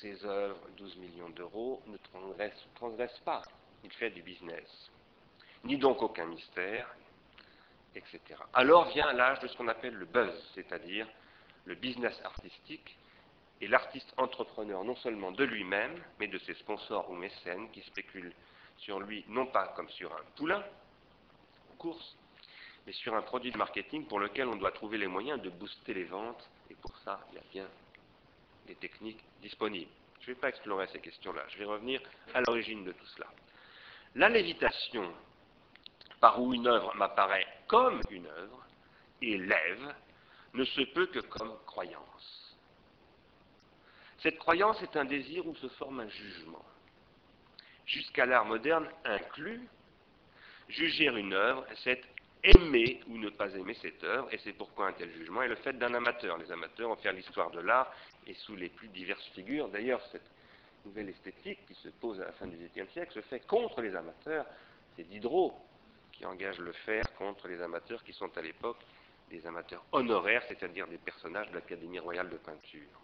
[0.00, 3.42] ses œuvres, 12 millions d'euros, ne transgresse, transgresse pas.
[3.84, 4.90] Il fait du business.
[5.64, 6.94] Ni donc aucun mystère,
[7.94, 8.20] etc.
[8.52, 11.08] Alors vient l'âge de ce qu'on appelle le buzz, c'est-à-dire
[11.64, 12.96] le business artistique
[13.60, 18.32] et l'artiste entrepreneur non seulement de lui-même, mais de ses sponsors ou mécènes qui spéculent
[18.78, 20.64] sur lui non pas comme sur un poulain,
[21.78, 22.16] course,
[22.86, 25.94] mais sur un produit de marketing pour lequel on doit trouver les moyens de booster
[25.94, 27.68] les ventes, et pour ça, il y a bien
[28.74, 29.90] techniques disponibles.
[30.20, 32.00] Je ne vais pas explorer ces questions-là, je vais revenir
[32.34, 33.26] à l'origine de tout cela.
[34.14, 35.12] La lévitation,
[36.20, 38.64] par où une œuvre m'apparaît comme une œuvre,
[39.22, 39.94] et lève,
[40.54, 42.56] ne se peut que comme croyance.
[44.18, 46.64] Cette croyance est un désir où se forme un jugement.
[47.86, 49.66] Jusqu'à l'art moderne inclus,
[50.68, 52.02] juger une œuvre, c'est
[52.42, 55.56] aimer ou ne pas aimer cette œuvre, et c'est pourquoi un tel jugement est le
[55.56, 56.36] fait d'un amateur.
[56.38, 57.92] Les amateurs ont fait l'histoire de l'art
[58.28, 59.68] et sous les plus diverses figures.
[59.68, 60.30] D'ailleurs, cette
[60.84, 63.96] nouvelle esthétique qui se pose à la fin du XVIIIe siècle se fait contre les
[63.96, 64.46] amateurs.
[64.94, 65.54] C'est Diderot
[66.12, 68.78] qui engage le fer contre les amateurs qui sont à l'époque
[69.30, 73.00] des amateurs honoraires, c'est-à-dire des personnages de l'Académie royale de peinture.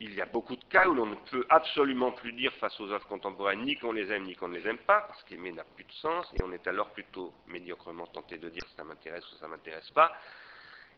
[0.00, 2.90] Il y a beaucoup de cas où l'on ne peut absolument plus dire face aux
[2.90, 5.64] œuvres contemporaines ni qu'on les aime ni qu'on ne les aime pas, parce qu'aimer n'a
[5.64, 9.36] plus de sens, et on est alors plutôt médiocrement tenté de dire ça m'intéresse ou
[9.36, 10.12] ça ne m'intéresse pas.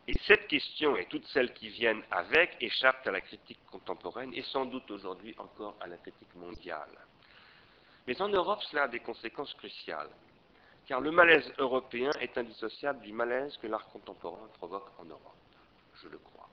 [0.07, 4.43] Et cette question et toutes celles qui viennent avec échappent à la critique contemporaine et
[4.43, 6.91] sans doute aujourd'hui encore à la critique mondiale.
[8.07, 10.11] Mais en Europe, cela a des conséquences cruciales,
[10.87, 15.37] car le malaise européen est indissociable du malaise que l'art contemporain provoque en Europe,
[16.03, 16.49] je le crois.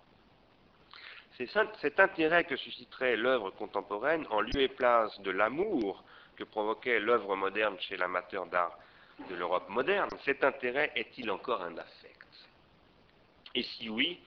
[1.37, 1.49] C'est
[1.81, 6.03] cet intérêt que susciterait l'œuvre contemporaine en lieu et place de l'amour
[6.37, 8.77] que provoquait l'œuvre moderne chez l'amateur d'art
[9.29, 12.00] de l'Europe moderne, cet intérêt est-il encore un affect
[13.55, 14.19] Et si oui,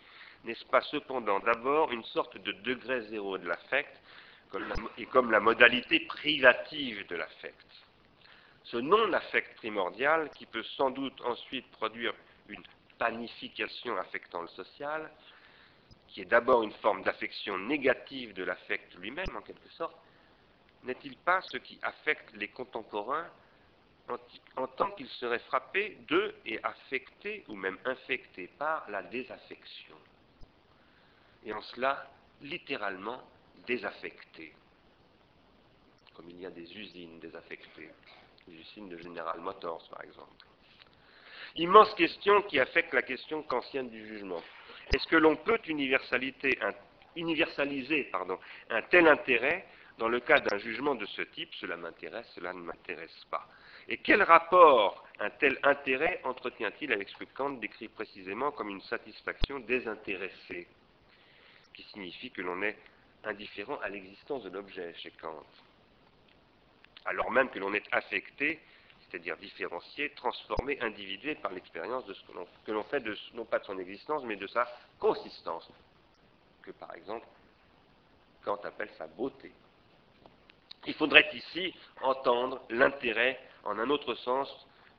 [0.44, 4.00] n'est-ce pas cependant d'abord une sorte de degré zéro de l'affect
[4.98, 7.66] et comme la modalité privative de l'affect.
[8.64, 12.14] Ce non-affect primordial, qui peut sans doute ensuite produire
[12.48, 12.62] une
[12.98, 15.10] panification affectant le social,
[16.08, 19.96] qui est d'abord une forme d'affection négative de l'affect lui-même, en quelque sorte,
[20.84, 23.26] n'est-il pas ce qui affecte les contemporains
[24.56, 29.96] en, tant qu'ils seraient frappés de et affectés ou même infectés par la désaffection
[31.44, 32.10] Et en cela,
[32.42, 33.22] littéralement
[33.66, 34.54] désaffectés,
[36.14, 37.90] comme il y a des usines désaffectées,
[38.46, 40.46] les usines de General Motors par exemple.
[41.56, 44.42] Immense question qui affecte la question kantienne du jugement.
[44.92, 46.58] Est-ce que l'on peut universaliser
[48.70, 49.66] un tel intérêt?
[49.98, 53.46] Dans le cas d'un jugement de ce type Cela m'intéresse, cela ne m'intéresse pas.
[53.88, 58.80] Et quel rapport un tel intérêt entretient-il avec ce que Kant décrit précisément comme une
[58.82, 60.66] satisfaction désintéressée,
[61.72, 62.78] qui signifie que l'on est
[63.24, 65.44] indifférent à l'existence de l'objet chez Kant,
[67.04, 68.60] alors même que l'on est affecté
[69.14, 72.22] c'est-à-dire différencié, transformé, individué par l'expérience de ce
[72.66, 74.66] que l'on fait, de, non pas de son existence, mais de sa
[74.98, 75.70] consistance,
[76.62, 77.26] que par exemple
[78.44, 79.52] Kant appelle sa beauté.
[80.86, 84.48] Il faudrait ici entendre l'intérêt en un autre sens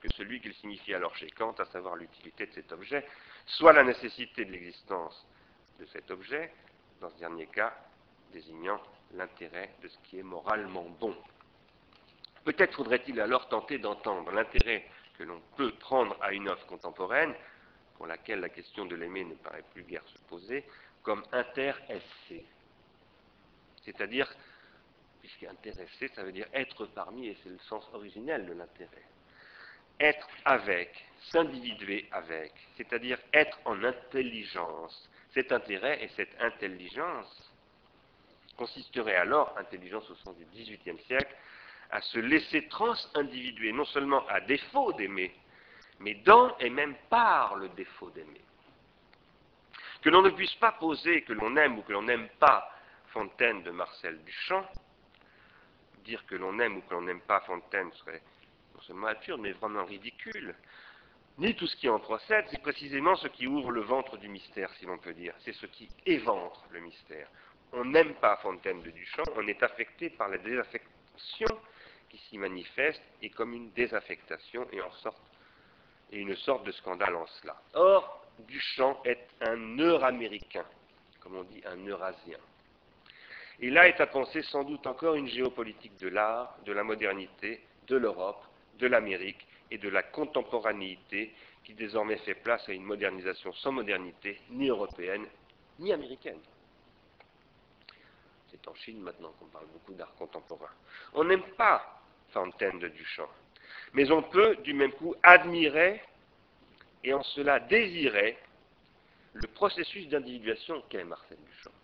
[0.02, 3.06] que celui qu'il signifie alors chez Kant, à savoir l'utilité de cet objet,
[3.46, 5.26] soit la nécessité de l'existence
[5.80, 6.54] de cet objet,
[7.02, 7.74] dans ce dernier cas
[8.32, 8.82] désignant
[9.14, 11.16] l'intérêt de ce qui est moralement bon.
[12.44, 14.86] Peut-être faudrait-il alors tenter d'entendre l'intérêt
[15.18, 17.34] que l'on peut prendre à une œuvre contemporaine,
[17.96, 20.66] pour laquelle la question de l'aimer ne paraît plus guère se poser,
[21.02, 22.46] comme intéressé.
[23.84, 24.28] C'est-à-dire,
[25.26, 29.04] puisqu'intéressé, ça veut dire être parmi, et c'est le sens originel de l'intérêt.
[30.00, 30.92] Être avec,
[31.32, 35.10] s'individuer avec, c'est-à-dire être en intelligence.
[35.34, 37.52] Cet intérêt et cette intelligence
[38.56, 41.36] consisterait alors, intelligence au sens du XVIIIe siècle,
[41.92, 45.34] à se laisser trans-individuer, non seulement à défaut d'aimer,
[46.00, 48.42] mais dans et même par le défaut d'aimer.
[50.02, 52.70] Que l'on ne puisse pas poser que l'on aime ou que l'on n'aime pas
[53.08, 54.66] Fontaine de Marcel Duchamp,
[56.06, 58.22] dire que l'on aime ou que l'on n'aime pas Fontaine serait
[58.74, 60.56] non seulement absurde, mais vraiment ridicule.
[61.38, 64.72] Ni tout ce qui en procède, c'est précisément ce qui ouvre le ventre du mystère,
[64.80, 65.34] si l'on peut dire.
[65.40, 67.28] C'est ce qui éventre le mystère.
[67.74, 71.60] On n'aime pas Fontaine de Duchamp, on est affecté par la désaffection
[72.10, 75.22] qui s'y manifeste et comme une désaffectation et en sorte
[76.12, 77.62] une sorte de scandale en cela.
[77.74, 80.66] Or, Duchamp est un Euro-américain,
[81.20, 82.38] comme on dit un Eurasien.
[83.62, 87.62] Et là est à penser sans doute encore une géopolitique de l'art, de la modernité,
[87.88, 88.44] de l'Europe,
[88.80, 94.40] de l'Amérique et de la contemporanéité qui désormais fait place à une modernisation sans modernité,
[94.50, 95.26] ni européenne,
[95.80, 96.40] ni américaine.
[98.52, 100.70] C'est en Chine maintenant qu'on parle beaucoup d'art contemporain.
[101.14, 103.30] On n'aime pas Fontaine de Duchamp,
[103.94, 106.02] mais on peut du même coup admirer
[107.04, 108.38] et en cela désirer
[109.34, 111.75] le processus d'individuation qu'est Marcel Duchamp.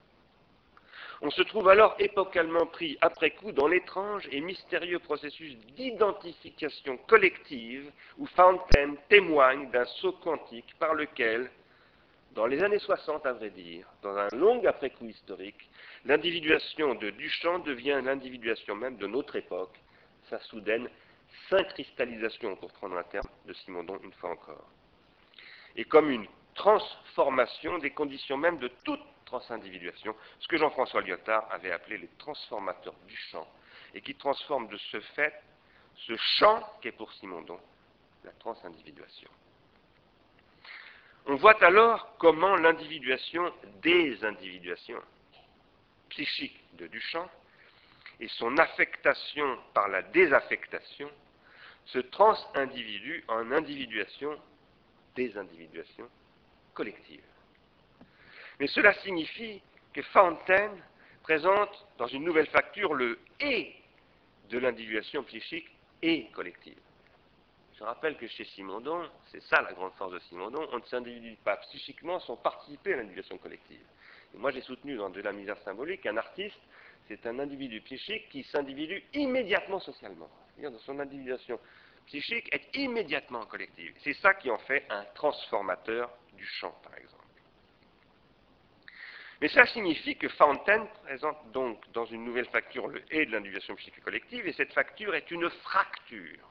[1.24, 7.92] On se trouve alors épocalement pris après coup dans l'étrange et mystérieux processus d'identification collective
[8.18, 11.52] où Fontaine témoigne d'un saut quantique par lequel,
[12.32, 15.70] dans les années 60 à vrai dire, dans un long après-coup historique,
[16.06, 19.80] l'individuation de Duchamp devient l'individuation même de notre époque,
[20.28, 20.90] sa soudaine
[21.52, 24.68] syncristallisation, pour prendre un terme de Simondon une fois encore.
[25.76, 31.72] Et comme une transformation des conditions même de toute transindividuation, ce que Jean-François Lyotard avait
[31.72, 33.48] appelé les transformateurs du champ,
[33.94, 35.34] et qui transforme de ce fait
[35.96, 37.60] ce champ qu'est pour Simondon
[38.24, 39.30] la transindividuation.
[41.28, 45.02] On voit alors comment l'individuation des individuations
[46.10, 47.30] psychiques de Duchamp
[48.20, 51.10] et son affectation par la désaffectation
[51.86, 54.40] se transindividue en individuation
[55.16, 56.10] des individuations
[56.74, 57.31] collectives.
[58.62, 59.60] Mais cela signifie
[59.92, 60.80] que Fontaine
[61.24, 63.74] présente dans une nouvelle facture le et
[64.52, 65.68] de l'individuation psychique
[66.04, 66.78] et collective.
[67.74, 71.38] Je rappelle que chez Simondon, c'est ça la grande force de Simondon, on ne s'individue
[71.44, 73.84] pas psychiquement sans participer à l'individuation collective.
[74.36, 76.62] Et moi j'ai soutenu dans De la misère symbolique qu'un artiste,
[77.08, 80.30] c'est un individu psychique qui s'individue immédiatement socialement.
[80.54, 81.60] C'est-à-dire dans son individuation
[82.06, 83.96] psychique est immédiatement collective.
[84.04, 87.21] C'est ça qui en fait un transformateur du champ, par exemple.
[89.42, 93.76] Mais ça signifie que Fontaine présente donc dans une nouvelle facture le et de l'individuation
[93.76, 96.48] psychique collective, et cette facture est une fracture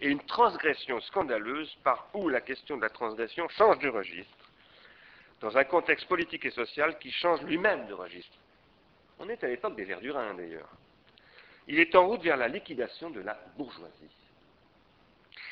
[0.00, 4.50] et une transgression scandaleuse par où la question de la transgression change de registre,
[5.40, 8.38] dans un contexte politique et social qui change lui-même de registre.
[9.18, 10.70] On est à l'époque des Verdurins d'ailleurs.
[11.66, 14.16] Il est en route vers la liquidation de la bourgeoisie.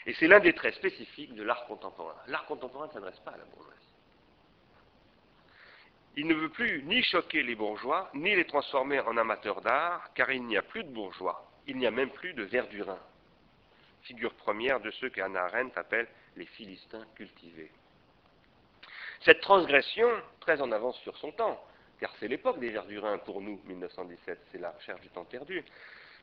[0.06, 2.16] Et c'est l'un des traits spécifiques de l'art contemporain.
[2.28, 3.85] L'art contemporain ne s'adresse pas à la bourgeoisie.
[6.16, 10.30] Il ne veut plus ni choquer les bourgeois, ni les transformer en amateurs d'art, car
[10.30, 12.98] il n'y a plus de bourgeois, il n'y a même plus de verdurins,
[14.02, 17.70] figure première de ceux qu'Anna Arendt appelle les Philistins cultivés.
[19.20, 20.08] Cette transgression,
[20.40, 21.62] très en avance sur son temps,
[22.00, 25.62] car c'est l'époque des verdurins pour nous, 1917, c'est la recherche du temps perdu,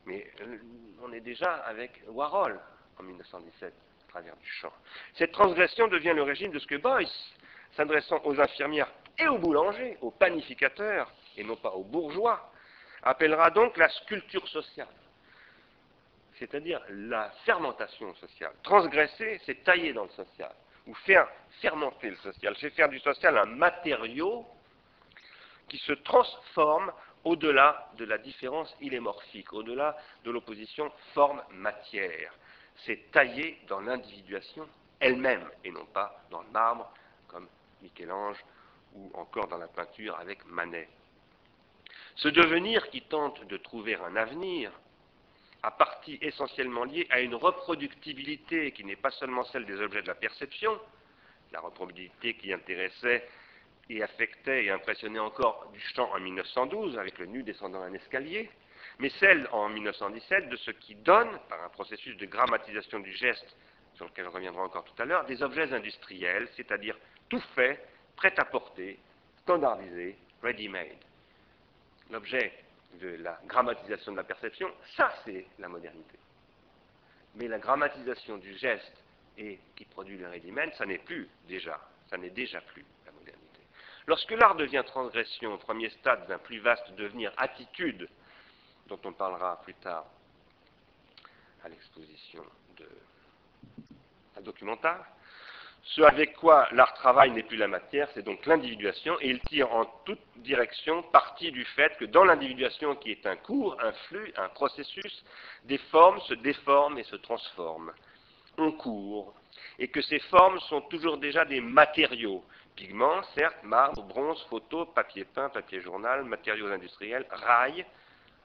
[0.05, 0.57] mais euh,
[1.03, 2.59] on est déjà avec Warhol
[2.97, 3.73] en 1917,
[4.07, 4.73] à travers du champ.
[5.13, 7.33] Cette transgression devient le régime de ce que Boyce,
[7.75, 12.51] s'adressant aux infirmières et aux boulangers, aux panificateurs, et non pas aux bourgeois,
[13.03, 14.87] appellera donc la sculpture sociale,
[16.39, 18.53] c'est-à-dire la fermentation sociale.
[18.63, 20.51] Transgresser, c'est tailler dans le social,
[20.87, 21.27] ou faire
[21.61, 24.45] fermenter le social, c'est faire du social un matériau
[25.69, 26.91] qui se transforme
[27.23, 29.95] au-delà de la différence illémorphique, au-delà
[30.25, 32.33] de l'opposition forme-matière.
[32.85, 34.67] C'est tailler dans l'individuation
[34.99, 36.91] elle-même, et non pas dans le marbre,
[37.27, 37.47] comme
[37.81, 38.43] Michel-Ange
[38.93, 40.87] ou encore dans la peinture avec Manet.
[42.15, 44.71] Ce devenir qui tente de trouver un avenir
[45.63, 50.07] a partie essentiellement liée à une reproductibilité qui n'est pas seulement celle des objets de
[50.07, 50.79] la perception,
[51.51, 53.27] la reproductibilité qui intéressait
[53.89, 58.49] et affectait et impressionnait encore Duchamp en 1912 avec le nu descendant un escalier,
[58.99, 63.55] mais celle en 1917 de ce qui donne, par un processus de grammatisation du geste,
[63.95, 66.97] sur lequel je reviendrai encore tout à l'heure, des objets industriels, c'est-à-dire
[67.29, 67.79] tout fait
[68.15, 68.99] prêt à porter,
[69.41, 70.97] standardisé, ready-made.
[72.09, 72.53] L'objet
[72.99, 76.17] de la grammatisation de la perception, ça c'est la modernité.
[77.35, 79.03] Mais la grammatisation du geste
[79.37, 83.61] et qui produit le ready-made, ça n'est plus déjà, ça n'est déjà plus la modernité.
[84.05, 88.07] Lorsque l'art devient transgression, premier stade d'un plus vaste devenir attitude,
[88.87, 90.05] dont on parlera plus tard
[91.63, 92.43] à l'exposition
[92.77, 92.87] de
[94.35, 95.05] un documentaire,
[95.83, 99.71] ce avec quoi l'art travaille n'est plus la matière, c'est donc l'individuation, et il tire
[99.73, 104.33] en toute direction parti du fait que dans l'individuation, qui est un cours, un flux,
[104.37, 105.25] un processus,
[105.65, 107.91] des formes se déforment et se transforment.
[108.57, 109.33] On court,
[109.77, 112.43] et que ces formes sont toujours déjà des matériaux,
[112.75, 117.85] pigments, certes, marbre, bronze, photo, papier peint, papier journal, matériaux industriels, rails,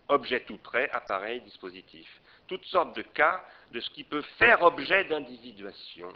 [0.09, 2.21] objets tout prêts, appareils, dispositifs.
[2.49, 6.09] Toutes sortes de cas de ce qui peut faire objet d'individuation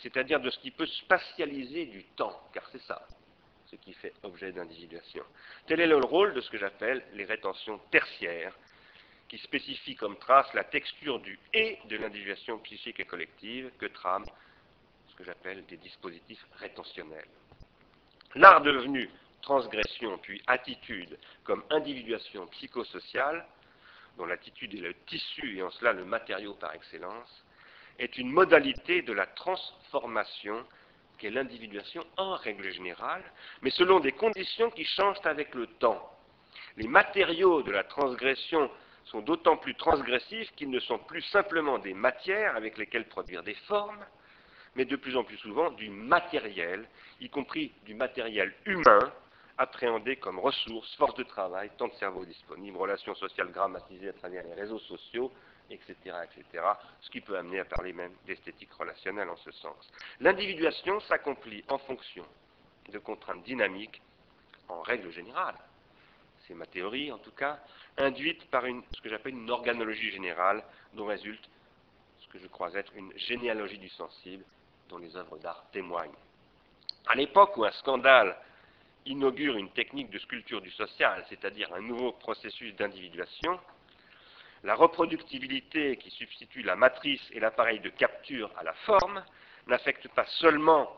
[0.00, 3.06] c'est-à-dire de ce qui peut spatialiser du temps, car c'est ça
[3.70, 5.24] ce qui fait objet d'individuation.
[5.66, 8.54] Tel est le rôle de ce que j'appelle les rétentions tertiaires,
[9.28, 14.24] qui spécifient comme trace la texture du et de l'individuation psychique et collective que trament
[15.08, 17.28] ce que j'appelle des dispositifs rétentionnels.
[18.34, 19.10] L'art devenu
[19.42, 23.46] transgression puis attitude comme individuation psychosociale,
[24.16, 27.44] dont l'attitude est le tissu et en cela le matériau par excellence,
[27.98, 30.64] est une modalité de la transformation
[31.18, 33.24] qu'est l'individuation en règle générale,
[33.62, 36.10] mais selon des conditions qui changent avec le temps.
[36.76, 38.70] Les matériaux de la transgression
[39.06, 43.54] sont d'autant plus transgressifs qu'ils ne sont plus simplement des matières avec lesquelles produire des
[43.66, 44.04] formes,
[44.76, 46.86] mais de plus en plus souvent du matériel,
[47.20, 49.12] y compris du matériel humain,
[49.56, 54.44] appréhendé comme ressources, force de travail, temps de cerveau disponible, relations sociales grammatisées à travers
[54.44, 55.32] les réseaux sociaux,
[55.70, 56.64] etc., etc.,
[57.00, 59.90] ce qui peut amener à parler même d'esthétique relationnelle en ce sens.
[60.20, 62.24] L'individuation s'accomplit en fonction
[62.90, 64.00] de contraintes dynamiques,
[64.68, 65.56] en règle générale,
[66.48, 67.58] c'est ma théorie en tout cas,
[67.98, 71.48] induite par ce que j'appelle une organologie générale, dont résulte
[72.20, 74.44] ce que je crois être une généalogie du sensible,
[74.88, 76.16] dont les œuvres d'art témoignent.
[77.06, 78.36] À l'époque où un scandale
[79.06, 83.60] inaugure une technique de sculpture du social, c'est-à-dire un nouveau processus d'individuation,
[84.64, 89.24] la reproductibilité qui substitue la matrice et l'appareil de capture à la forme
[89.66, 90.90] n'affecte pas seulement,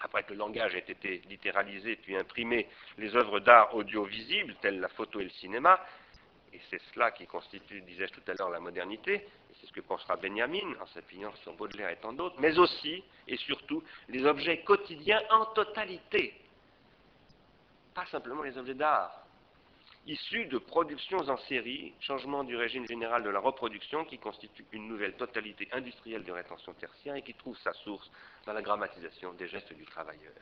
[0.00, 4.88] après que le langage ait été littéralisé puis imprimé, les œuvres d'art audiovisibles telles la
[4.88, 5.80] photo et le cinéma,
[6.52, 9.80] et c'est cela qui constitue, disais-je tout à l'heure, la modernité, et c'est ce que
[9.80, 14.62] pensera Benjamin en s'appuyant sur Baudelaire et tant d'autres, mais aussi et surtout les objets
[14.62, 16.34] quotidiens en totalité,
[17.94, 19.19] pas simplement les objets d'art,
[20.06, 24.88] issus de productions en série, changement du régime général de la reproduction qui constitue une
[24.88, 28.10] nouvelle totalité industrielle de rétention tertiaire et qui trouve sa source
[28.46, 30.32] dans la grammatisation des gestes du travailleur.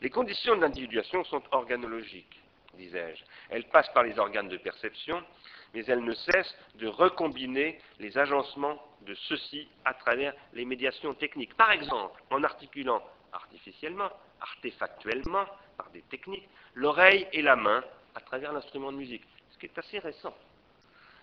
[0.00, 2.40] Les conditions d'individuation sont organologiques,
[2.74, 3.24] disais-je.
[3.50, 5.22] Elles passent par les organes de perception,
[5.74, 11.54] mais elles ne cessent de recombiner les agencements de ceux-ci à travers les médiations techniques.
[11.54, 13.02] Par exemple, en articulant
[13.32, 15.44] artificiellement, artefactuellement,
[15.76, 17.82] par des techniques, l'oreille et la main
[18.14, 20.34] à travers l'instrument de musique, ce qui est assez récent,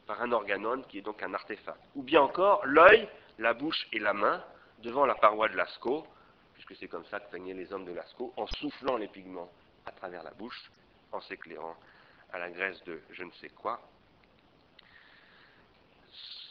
[0.05, 1.79] par un organone qui est donc un artefact.
[1.95, 3.07] Ou bien encore l'œil,
[3.39, 4.43] la bouche et la main
[4.79, 6.05] devant la paroi de Lascaux,
[6.53, 9.49] puisque c'est comme ça que peignaient les hommes de Lascaux, en soufflant les pigments
[9.85, 10.71] à travers la bouche,
[11.11, 11.75] en s'éclairant
[12.33, 13.81] à la graisse de je ne sais quoi,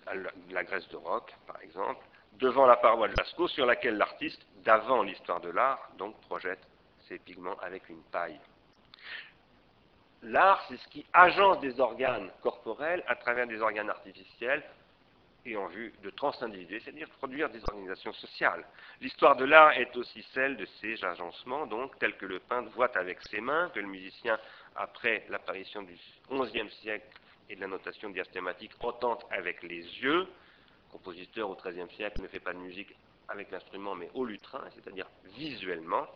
[0.06, 4.40] à la graisse de roc, par exemple, devant la paroi de Lascaux, sur laquelle l'artiste,
[4.64, 6.60] d'avant l'histoire de l'art, donc projette
[7.08, 8.38] ses pigments avec une paille.
[10.22, 14.62] L'art, c'est ce qui agence des organes corporels à travers des organes artificiels
[15.46, 18.66] et en vue de transindividuer, c'est-à-dire produire des organisations sociales.
[19.00, 22.94] L'histoire de l'art est aussi celle de ces agencements, donc, tels que le peintre voit
[22.98, 24.38] avec ses mains, que le musicien,
[24.76, 25.96] après l'apparition du
[26.30, 30.20] XIe siècle et de la notation diastématique, entend avec les yeux.
[30.20, 32.94] Le compositeur au XIIIe siècle ne fait pas de musique
[33.28, 35.06] avec l'instrument, mais au lutrin, c'est-à-dire
[35.36, 36.06] visuellement.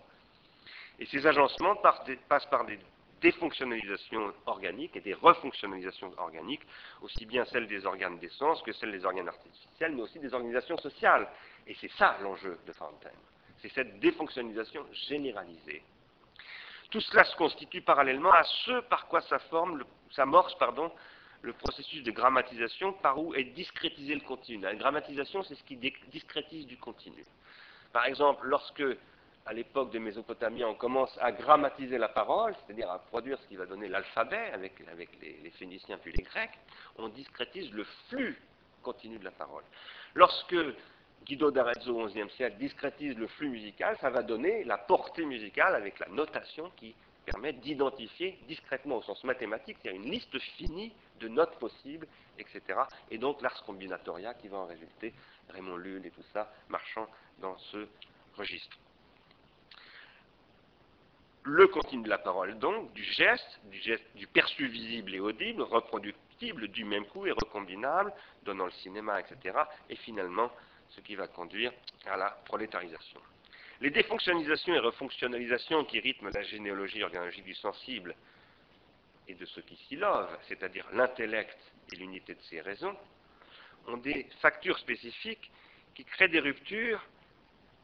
[0.99, 2.79] Et ces agencements passent par des
[3.25, 6.67] défonctionnalisation organique et des refonctionnalisations organiques,
[7.01, 10.77] aussi bien celles des organes d'essence que celles des organes artificiels, mais aussi des organisations
[10.77, 11.27] sociales.
[11.67, 13.23] Et c'est ça l'enjeu de Fontaine.
[13.63, 15.83] C'est cette défonctionnalisation généralisée.
[16.91, 19.23] Tout cela se constitue parallèlement à ce par quoi
[20.11, 20.57] s'amorce
[21.41, 24.63] le processus de grammatisation par où est discrétisé le continu.
[24.63, 25.77] La grammatisation, c'est ce qui
[26.09, 27.25] discrétise du continu.
[27.91, 28.85] Par exemple, lorsque
[29.47, 33.57] à l'époque de Mésopotamie, on commence à grammatiser la parole, c'est-à-dire à produire ce qui
[33.57, 34.73] va donner l'alphabet avec,
[35.21, 36.59] les, Phéniciens puis les Grecs,
[36.97, 38.41] on discrétise le flux
[38.83, 39.63] continu de la parole.
[40.15, 40.57] Lorsque
[41.27, 45.75] Guido d'Arezzo au XIe siècle discrétise le flux musical, ça va donner la portée musicale
[45.75, 46.95] avec la notation qui
[47.27, 52.07] permet d'identifier discrètement au sens mathématique, a une liste finie de notes possibles,
[52.39, 52.81] etc.
[53.11, 55.15] Et donc l'ars combinatoria qui va en résulter,
[55.51, 57.09] Raymond Lull et tout ça, marchant
[57.41, 57.87] dans ce
[58.37, 58.77] registre
[61.45, 65.63] le continu de la parole, donc, du geste, du geste, du perçu visible et audible,
[65.63, 68.13] reproductible du même coup et recombinable,
[68.45, 69.57] donnant le cinéma, etc.,
[69.91, 70.51] et finalement,
[70.89, 71.73] ce qui va conduire
[72.07, 73.21] à la prolétarisation.
[73.81, 78.15] Les défonctionnalisations et refonctionnalisations qui rythment la généalogie organologique du sensible
[79.29, 81.59] et de ce qui s'y love, c'est-à-dire l'intellect
[81.93, 82.97] et l'unité de ses raisons,
[83.87, 85.51] ont des factures spécifiques
[85.95, 87.05] qui créent des ruptures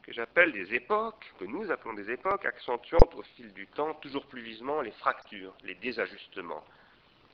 [0.03, 4.25] que j'appelle des époques, que nous appelons des époques, accentuant au fil du temps toujours
[4.25, 6.63] plus vivement les fractures, les désajustements,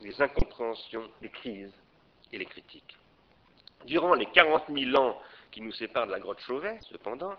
[0.01, 1.73] les incompréhensions, les crises
[2.31, 2.97] et les critiques.
[3.85, 7.35] Durant les 40 000 ans qui nous séparent de la grotte Chauvet, cependant,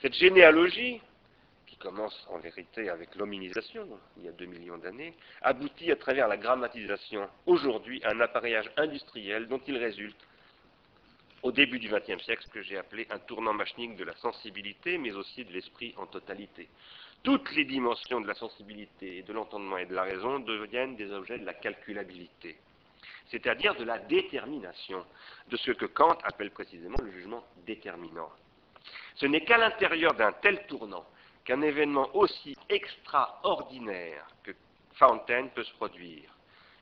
[0.00, 1.00] Cette généalogie,
[1.66, 6.26] qui commence en vérité avec l'hominisation, il y a deux millions d'années, aboutit à travers
[6.26, 10.18] la grammatisation aujourd'hui à un appareillage industriel dont il résulte
[11.42, 14.98] au début du XXe siècle ce que j'ai appelé un tournant machinique de la sensibilité,
[14.98, 16.68] mais aussi de l'esprit en totalité.
[17.22, 21.38] Toutes les dimensions de la sensibilité, de l'entendement et de la raison deviennent des objets
[21.38, 22.56] de la calculabilité,
[23.30, 25.04] c'est-à-dire de la détermination,
[25.48, 28.30] de ce que Kant appelle précisément le jugement déterminant.
[29.16, 31.04] Ce n'est qu'à l'intérieur d'un tel tournant
[31.44, 34.52] qu'un événement aussi extraordinaire que
[34.94, 36.30] Fountain peut se produire.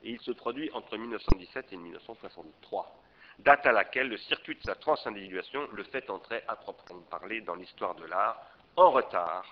[0.02, 3.00] Et il se produit entre 1917 et 1963
[3.44, 7.54] date à laquelle le circuit de sa transindividuation le fait entrer à proprement parler dans
[7.54, 8.40] l'histoire de l'art,
[8.76, 9.44] en retard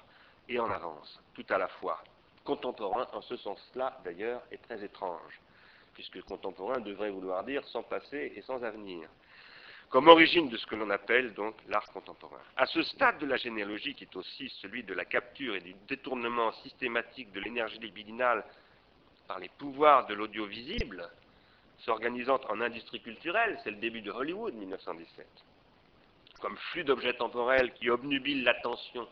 [0.48, 2.02] et en avance, tout à la fois.
[2.44, 5.40] Contemporain, en ce sens-là, d'ailleurs, est très étrange,
[5.94, 9.08] puisque contemporain devrait vouloir dire sans passé et sans avenir,
[9.90, 12.40] comme origine de ce que l'on appelle donc l'art contemporain.
[12.56, 15.74] À ce stade de la généalogie, qui est aussi celui de la capture et du
[15.88, 18.44] détournement systématique de l'énergie libidinale
[19.26, 21.08] par les pouvoirs de l'audiovisible,
[21.80, 25.26] s'organisant en industrie culturelle, c'est le début de Hollywood 1917,
[26.40, 29.08] comme flux d'objets temporels qui obnubilent l'attention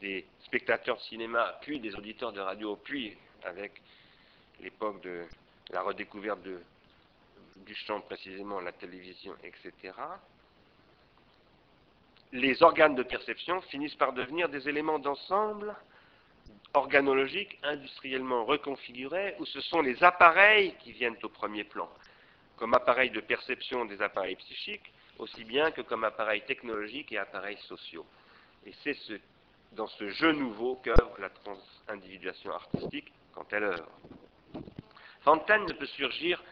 [0.00, 3.80] des spectateurs de cinéma, puis des auditeurs de radio, puis avec
[4.60, 5.24] l'époque de
[5.70, 9.92] la redécouverte du champ, précisément la télévision, etc.,
[12.32, 15.74] les organes de perception finissent par devenir des éléments d'ensemble
[16.74, 21.88] organologiques industriellement reconfigurés, où ce sont les appareils qui viennent au premier plan,
[22.56, 27.58] comme appareils de perception des appareils psychiques, aussi bien que comme appareils technologiques et appareils
[27.68, 28.06] sociaux.
[28.66, 29.14] Et c'est ce,
[29.72, 33.90] dans ce jeu nouveau qu'œuvre la transindividuation artistique quand elle œuvre.
[35.22, 36.42] Fontaine ne peut surgir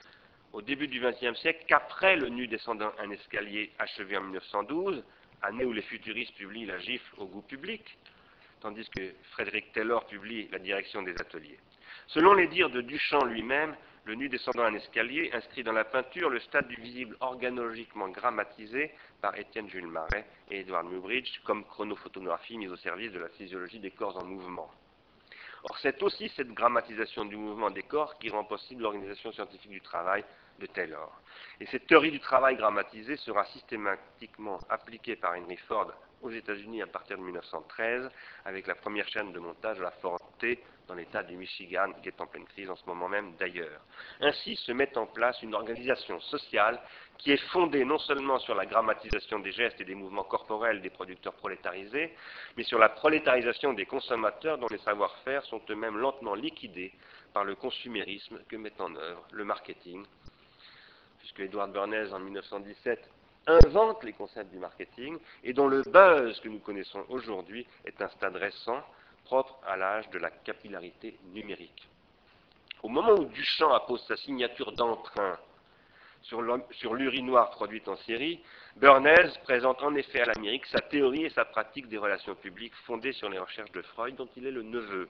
[0.52, 5.02] au début du XXe siècle qu'après le nu descendant un escalier achevé en 1912,
[5.42, 7.82] année où les futuristes publient la gifle au goût public,
[8.60, 11.58] tandis que Frédéric Taylor publie La direction des ateliers.
[12.08, 16.30] Selon les dires de Duchamp lui-même, le nu descendant un escalier inscrit dans la peinture
[16.30, 18.90] le stade du visible organologiquement grammatisé
[19.20, 23.80] par Étienne Jules Marais et Edward Newbridge comme chronophotographie mise au service de la physiologie
[23.80, 24.70] des corps en mouvement.
[25.64, 29.82] Or, c'est aussi cette grammatisation du mouvement des corps qui rend possible l'organisation scientifique du
[29.82, 30.24] travail
[30.58, 31.20] de Taylor.
[31.60, 35.92] Et cette théorie du travail grammatisé sera systématiquement appliquée par Henry Ford
[36.22, 38.10] aux États-Unis à partir de 1913,
[38.44, 40.44] avec la première chaîne de montage de la Forte
[40.86, 43.80] dans l'État du Michigan, qui est en pleine crise en ce moment même d'ailleurs.
[44.20, 46.80] Ainsi se met en place une organisation sociale
[47.18, 50.90] qui est fondée non seulement sur la grammatisation des gestes et des mouvements corporels des
[50.90, 52.14] producteurs prolétarisés,
[52.56, 56.92] mais sur la prolétarisation des consommateurs dont les savoir-faire sont eux-mêmes lentement liquidés
[57.34, 60.04] par le consumérisme que met en œuvre le marketing,
[61.18, 63.10] puisque Edward Bernays en 1917
[63.48, 68.08] invente les concepts du marketing et dont le buzz que nous connaissons aujourd'hui est un
[68.08, 68.82] stade récent
[69.24, 71.88] propre à l'âge de la capillarité numérique.
[72.82, 75.38] Au moment où Duchamp appose sa signature d'emprunt
[76.22, 78.40] sur l'urinoir produite en série,
[78.76, 83.12] Bernays présente en effet à l'Amérique sa théorie et sa pratique des relations publiques fondées
[83.12, 85.08] sur les recherches de Freud, dont il est le neveu,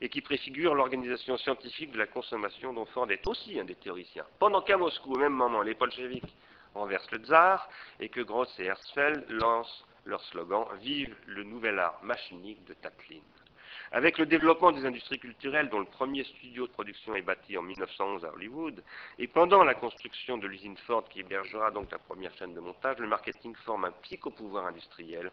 [0.00, 4.26] et qui préfigure l'organisation scientifique de la consommation dont Ford est aussi un des théoriciens.
[4.38, 6.34] Pendant qu'à Moscou, au même moment, les bolcheviks
[6.76, 7.68] renversent le tsar
[8.00, 13.20] et que Gross et Herzfeld lancent leur slogan Vive le nouvel art machinique de Tatlin.
[13.92, 17.62] Avec le développement des industries culturelles, dont le premier studio de production est bâti en
[17.62, 18.82] 1911 à Hollywood,
[19.18, 22.98] et pendant la construction de l'usine Ford qui hébergera donc la première chaîne de montage,
[22.98, 25.30] le marketing forme un psychopouvoir industriel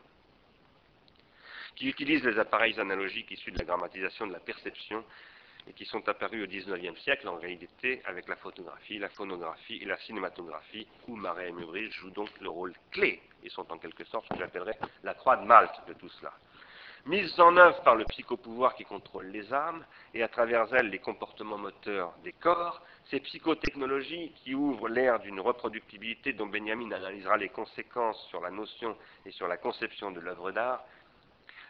[1.75, 5.03] qui utilise les appareils analogiques issus de la grammatisation de la perception
[5.67, 9.85] et qui sont apparus au XIXe siècle en réalité avec la photographie, la phonographie et
[9.85, 14.03] la cinématographie, où Marais et Mubridge jouent donc le rôle clé et sont en quelque
[14.05, 16.33] sorte ce que j'appellerais la croix de Malte de tout cela.
[17.05, 20.99] Mise en œuvre par le psychopouvoir qui contrôle les âmes et à travers elles les
[20.99, 27.49] comportements moteurs des corps, ces psychotechnologies qui ouvrent l'ère d'une reproductibilité dont Benjamin analysera les
[27.49, 28.95] conséquences sur la notion
[29.25, 30.85] et sur la conception de l'œuvre d'art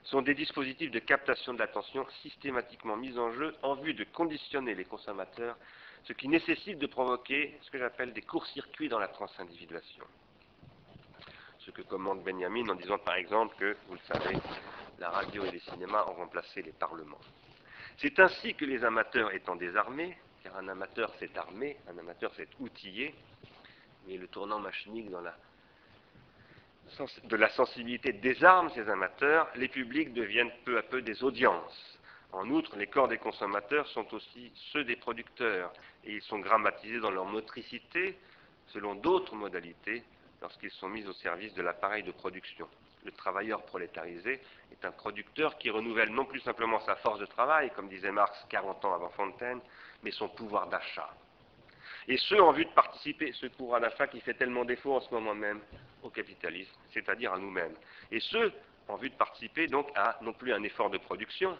[0.03, 4.75] sont des dispositifs de captation de l'attention systématiquement mis en jeu en vue de conditionner
[4.75, 5.57] les consommateurs,
[6.03, 10.05] ce qui nécessite de provoquer ce que j'appelle des courts-circuits dans la transindividuation.
[11.59, 14.35] Ce que commande Benjamin en disant par exemple que, vous le savez,
[14.99, 17.21] la radio et les cinémas ont remplacé les parlements.
[17.97, 22.49] C'est ainsi que les amateurs étant désarmés, car un amateur s'est armé, un amateur s'est
[22.59, 23.15] outillé,
[24.07, 25.35] mais le tournant machinique dans la
[27.23, 31.99] de la sensibilité désarme ces amateurs, les publics deviennent peu à peu des audiences.
[32.31, 35.71] En outre, les corps des consommateurs sont aussi ceux des producteurs
[36.03, 38.17] et ils sont grammatisés dans leur motricité
[38.67, 40.03] selon d'autres modalités
[40.41, 42.67] lorsqu'ils sont mis au service de l'appareil de production.
[43.05, 44.39] le travailleur prolétarisé
[44.71, 48.45] est un producteur qui renouvelle non plus simplement sa force de travail, comme disait Marx
[48.49, 49.59] 40 ans avant Fontaine,
[50.03, 51.13] mais son pouvoir d'achat.
[52.07, 55.13] Et ce, en vue de participer, ce pouvoir d'achat qui fait tellement défaut en ce
[55.13, 55.59] moment même
[56.03, 57.75] au capitalisme, c'est-à-dire à, nous-mêmes.
[58.11, 58.51] Et ce,
[58.87, 61.57] en vue de participer donc à non plus un effort de production,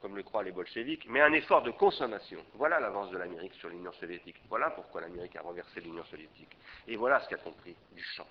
[0.00, 2.44] comme le croient les bolcheviks, mais un effort de consommation.
[2.54, 4.36] Voilà l'avance de l'Amérique sur l'Union soviétique.
[4.48, 6.56] Voilà pourquoi l'Amérique a renversé l'Union soviétique.
[6.88, 8.26] Et voilà ce qu'a compris Duchamp.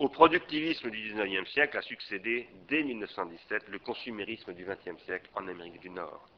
[0.00, 5.46] Au productivisme du XIXe siècle a succédé, dès 1917, le consumérisme du XXe siècle en
[5.46, 6.28] Amérique du Nord.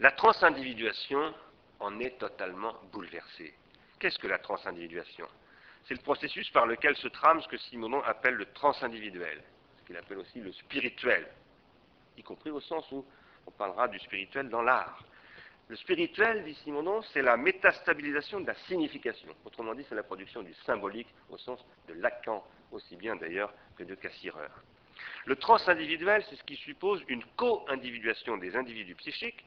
[0.00, 1.32] La transindividuation
[1.78, 3.54] en est totalement bouleversée.
[4.00, 5.28] Qu'est-ce que la transindividuation?
[5.86, 9.42] C'est le processus par lequel se trame ce que Simonon appelle le transindividuel,
[9.78, 11.28] ce qu'il appelle aussi le spirituel,
[12.16, 13.04] y compris au sens où
[13.46, 15.04] on parlera du spirituel dans l'art.
[15.68, 19.34] Le spirituel, dit Simonon, c'est la métastabilisation de la signification.
[19.44, 23.84] Autrement dit, c'est la production du symbolique au sens de Lacan, aussi bien d'ailleurs que
[23.84, 24.48] de Cassirer.
[25.26, 29.44] Le transindividuel, c'est ce qui suppose une co-individuation des individus psychiques.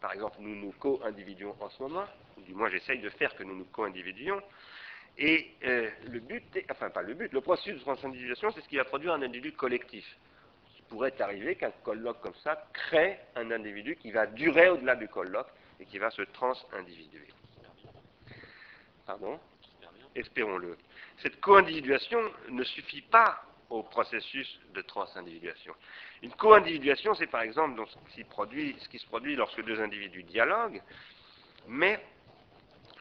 [0.00, 3.42] Par exemple, nous nous co-individuons en ce moment, ou du moins j'essaye de faire que
[3.42, 4.40] nous nous co-individuons.
[5.18, 8.76] Et euh, le but, enfin pas le but, le processus de transindividuation, c'est ce qui
[8.76, 10.06] va produire un individu collectif.
[10.78, 15.08] Il pourrait arriver qu'un colloque comme ça crée un individu qui va durer au-delà du
[15.08, 15.48] colloque
[15.80, 17.26] et qui va se transindividuer.
[19.06, 19.40] Pardon
[20.14, 20.76] Espérons-le.
[21.20, 25.74] Cette co-individuation ne suffit pas au processus de transindividuation.
[26.22, 28.24] Une co-individuation, c'est par exemple ce qui,
[28.80, 30.80] ce qui se produit lorsque deux individus dialoguent,
[31.66, 32.00] mais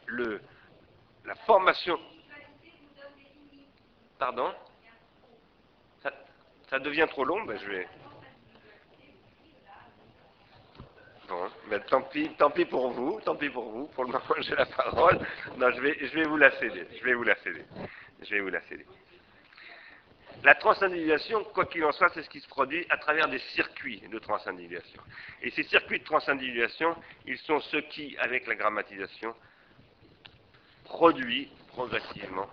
[0.07, 0.41] le,
[1.27, 1.99] la formation.
[4.17, 4.51] Pardon
[6.69, 7.87] ça, devient trop long, ben je vais.
[11.29, 13.87] Bon, mais tant pis, tant pis pour vous, tant pis pour vous.
[13.87, 15.17] Pour le moment, j'ai la parole.
[15.57, 16.85] Non, je vais, je vais vous la céder.
[16.99, 17.63] Je vais vous la céder.
[18.21, 18.85] Je vais vous la céder.
[20.43, 24.01] La transindividuation, quoi qu'il en soit, c'est ce qui se produit à travers des circuits
[24.01, 25.01] de transindividuation.
[25.41, 29.33] Et ces circuits de transindividuation, ils sont ceux qui, avec la grammatisation,
[30.87, 32.49] produisent progressivement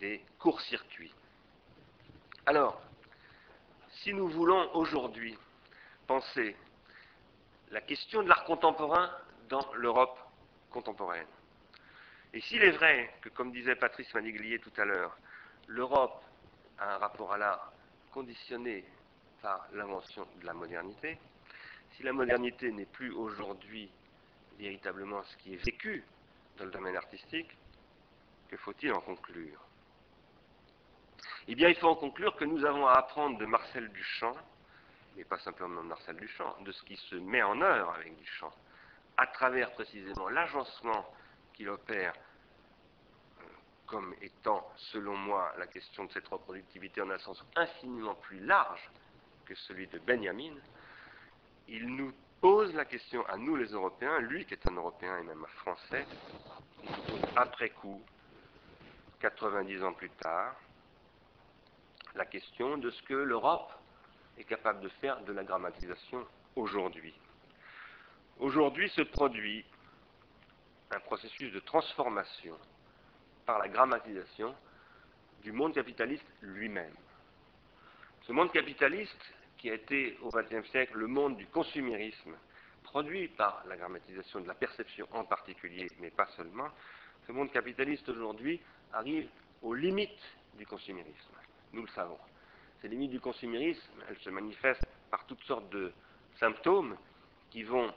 [0.00, 1.12] des courts-circuits.
[2.46, 2.80] Alors,
[4.02, 5.36] si nous voulons aujourd'hui
[6.06, 6.56] penser
[7.70, 9.10] la question de l'art contemporain
[9.48, 10.18] dans l'Europe
[10.70, 11.26] contemporaine,
[12.32, 15.16] et s'il est vrai que, comme disait Patrice Maniglier tout à l'heure,
[15.66, 16.22] l'Europe
[16.78, 17.72] a un rapport à l'art
[18.12, 18.84] conditionné
[19.42, 21.18] par l'invention de la modernité,
[21.96, 23.90] si la modernité n'est plus aujourd'hui
[24.58, 26.04] véritablement ce qui est vécu
[26.60, 27.56] dans le domaine artistique,
[28.48, 29.60] que faut-il en conclure?
[31.48, 34.36] Eh bien, il faut en conclure que nous avons à apprendre de Marcel Duchamp,
[35.16, 38.52] mais pas simplement de Marcel Duchamp, de ce qui se met en œuvre avec Duchamp,
[39.16, 41.06] à travers précisément l'agencement
[41.54, 42.12] qu'il opère
[43.86, 48.88] comme étant, selon moi, la question de cette reproductivité en un sens infiniment plus large
[49.46, 50.54] que celui de Benjamin,
[51.66, 55.22] il nous pose la question à nous les Européens, lui qui est un Européen et
[55.22, 56.06] même un Français,
[57.36, 58.02] après coup,
[59.20, 60.54] 90 ans plus tard,
[62.14, 63.70] la question de ce que l'Europe
[64.38, 66.26] est capable de faire de la grammatisation
[66.56, 67.14] aujourd'hui.
[68.38, 69.64] Aujourd'hui se produit
[70.90, 72.56] un processus de transformation
[73.44, 74.54] par la grammatisation
[75.42, 76.94] du monde capitaliste lui-même.
[78.22, 82.34] Ce monde capitaliste, qui a été au XXe siècle le monde du consumérisme,
[82.82, 86.68] produit par la grammatisation de la perception en particulier, mais pas seulement,
[87.26, 88.58] ce monde capitaliste aujourd'hui
[88.94, 89.28] arrive
[89.60, 91.34] aux limites du consumérisme.
[91.74, 92.18] Nous le savons.
[92.80, 95.92] Ces limites du consumérisme, elles se manifestent par toutes sortes de
[96.38, 96.96] symptômes
[97.50, 97.92] qui vont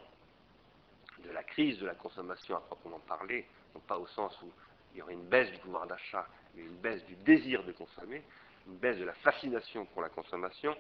[1.24, 4.51] de la crise de la consommation à proprement parler, non pas au sens où
[4.93, 8.22] il y aurait une baisse du pouvoir d'achat, mais une baisse du désir de consommer,
[8.68, 10.76] une baisse de la fascination pour la consommation,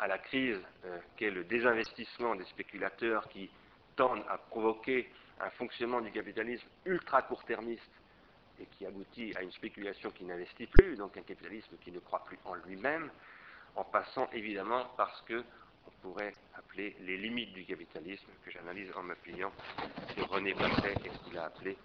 [0.00, 3.50] à la crise euh, qu'est le désinvestissement des spéculateurs qui
[3.96, 7.92] tendent à provoquer un fonctionnement du capitalisme ultra court-termiste
[8.58, 12.24] et qui aboutit à une spéculation qui n'investit plus, donc un capitalisme qui ne croit
[12.24, 13.10] plus en lui-même,
[13.76, 15.44] en passant évidemment par ce que
[15.86, 19.52] on pourrait appeler les limites du capitalisme, que j'analyse en m'appuyant
[20.14, 21.76] sur René Basset et ce qu'il a appelé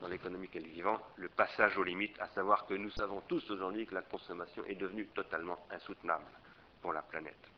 [0.00, 3.86] dans l'économie qu'elle vivant, le passage aux limites, à savoir que nous savons tous aujourd'hui
[3.86, 6.24] que la consommation est devenue totalement insoutenable
[6.80, 7.50] pour la planète.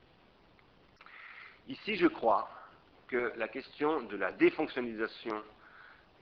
[1.69, 2.49] Ici, je crois
[3.09, 5.43] que la question de la défonctionnalisation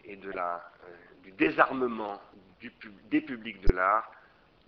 [0.04, 2.20] et de la, euh, du désarmement
[3.10, 4.10] des publics de l'art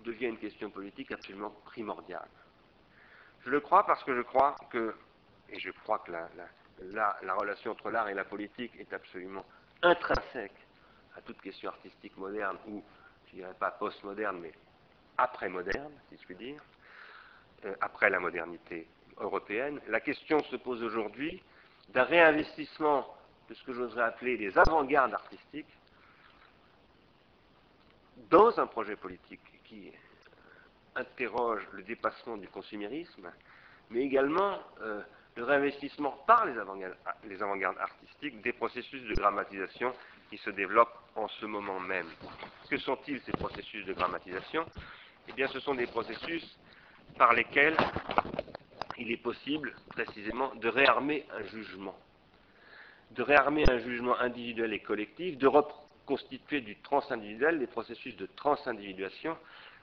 [0.00, 2.28] devient une question politique absolument primordiale.
[3.44, 4.94] Je le crois parce que je crois que,
[5.50, 6.28] et je crois que la,
[6.90, 9.44] la, la relation entre l'art et la politique est absolument
[9.82, 10.56] intrinsèque
[11.16, 12.82] à toute question artistique moderne, ou
[13.26, 14.52] je dirais pas postmoderne, mais
[15.18, 16.62] après-moderne, si je puis dire,
[17.64, 18.88] euh, après la modernité
[19.18, 19.80] européenne.
[19.88, 21.42] La question se pose aujourd'hui
[21.90, 23.06] d'un réinvestissement
[23.48, 25.66] de ce que j'oserais appeler les avant-gardes artistiques
[28.30, 29.92] dans un projet politique qui
[30.94, 33.30] interroge le dépassement du consumérisme,
[33.90, 35.02] mais également euh,
[35.36, 36.58] le réinvestissement par les
[37.42, 39.92] avant-gardes artistiques des processus de grammatisation
[40.30, 42.08] qui se développent en ce moment même.
[42.68, 44.66] Que sont-ils ces processus de grammatisation?
[45.28, 46.56] Eh bien, ce sont des processus
[47.16, 47.76] par lesquels
[49.02, 51.96] il est possible, précisément, de réarmer un jugement.
[53.10, 59.36] De réarmer un jugement individuel et collectif, de reconstituer du transindividuel, des processus de transindividuation,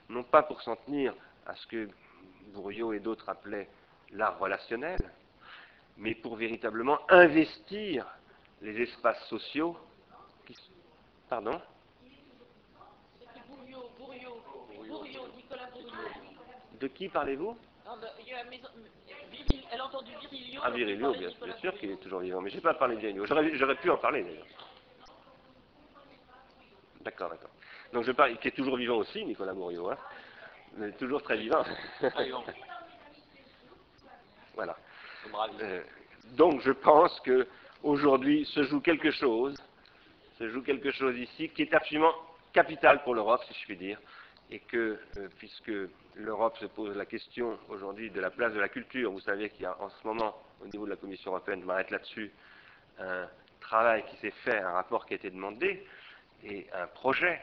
[0.08, 1.14] non pas pour s'en tenir
[1.46, 1.90] à ce que
[2.54, 3.68] Bourriot et d'autres appelaient
[4.14, 5.00] l'art relationnel,
[5.98, 8.08] mais pour véritablement investir
[8.62, 9.78] les espaces sociaux
[10.46, 10.56] qui...
[11.30, 11.62] Pardon
[16.80, 17.58] De qui parlez-vous?
[19.72, 20.62] Elle a entendu Virilio.
[20.64, 23.02] Ah, Virilio, bien, bien sûr qu'il est toujours vivant, mais je n'ai pas parlé de
[23.02, 23.26] Virilio.
[23.26, 24.48] J'aurais pu en parler d'ailleurs.
[27.02, 27.50] D'accord, d'accord.
[27.94, 29.98] Donc je parle, qui est toujours vivant aussi, Nicolas hein
[30.78, 31.64] mais toujours très vivant.
[34.54, 34.76] voilà.
[35.62, 35.84] Euh,
[36.32, 37.48] donc je pense que
[37.84, 39.56] aujourd'hui se joue quelque chose,
[40.38, 42.14] se joue quelque chose ici qui est absolument
[42.54, 44.00] capital pour l'Europe, si je puis dire,
[44.52, 45.72] et que euh, puisque
[46.16, 49.64] l'Europe se pose la question aujourd'hui de la place de la culture, vous savez qu'il
[49.64, 52.32] y a en ce moment au niveau de la Commission européenne, je m'arrête là-dessus,
[53.00, 53.28] un
[53.62, 55.86] travail qui s'est fait, un rapport qui a été demandé,
[56.44, 57.42] et un projet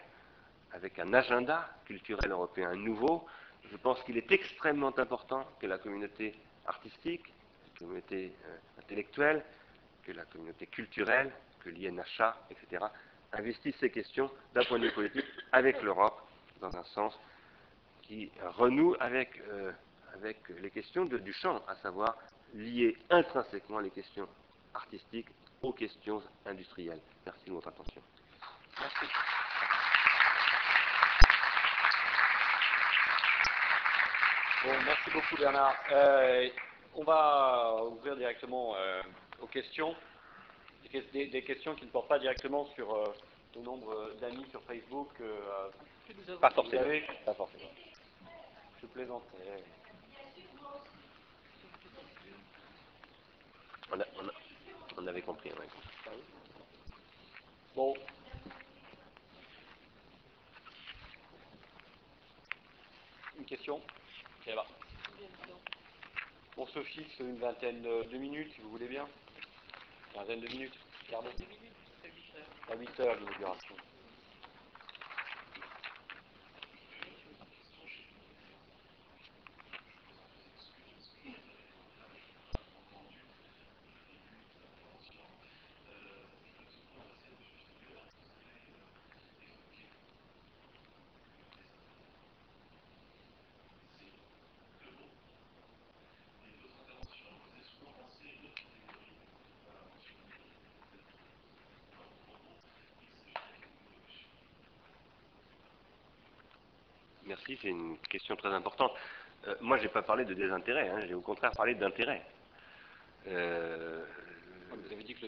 [0.72, 3.24] avec un agenda culturel européen nouveau,
[3.70, 6.34] je pense qu'il est extrêmement important que la communauté
[6.66, 7.32] artistique,
[7.72, 9.44] la communauté euh, intellectuelle,
[10.04, 12.84] que la communauté culturelle, que l'INHA, etc.,
[13.32, 16.25] investissent ces questions d'un point de vue politique avec l'Europe,
[16.60, 17.18] dans un sens
[18.02, 19.72] qui renoue avec, euh,
[20.14, 22.16] avec les questions du champ, à savoir
[22.54, 24.28] lier intrinsèquement les questions
[24.74, 25.28] artistiques
[25.62, 27.00] aux questions industrielles.
[27.24, 28.02] Merci de votre attention.
[28.80, 29.06] Merci.
[34.84, 35.76] merci beaucoup Bernard.
[35.92, 36.48] Euh,
[36.94, 39.02] on va ouvrir directement euh,
[39.40, 39.94] aux questions.
[41.12, 43.12] Des, questions qui ne portent pas directement sur
[43.54, 45.08] le nombre d'amis sur Facebook.
[46.40, 46.84] Pas forcément.
[47.24, 47.70] Pas forcément.
[48.80, 49.22] Je plaisante.
[54.98, 55.50] On, avait compris.
[57.74, 57.94] Bon.
[63.38, 63.80] Une question?
[66.56, 69.06] On se fixe une vingtaine de minutes, si vous voulez bien.
[70.14, 70.78] Une vingtaine de minutes.
[71.08, 71.32] Quart d'heure.
[72.68, 73.76] À 8 heures l'inauguration.
[107.48, 108.92] Merci, c'est une question très importante.
[109.46, 112.22] Euh, moi, je n'ai pas parlé de désintérêt, hein, j'ai au contraire parlé d'intérêt.
[113.28, 114.04] Euh,
[114.70, 115.26] vous avez dit que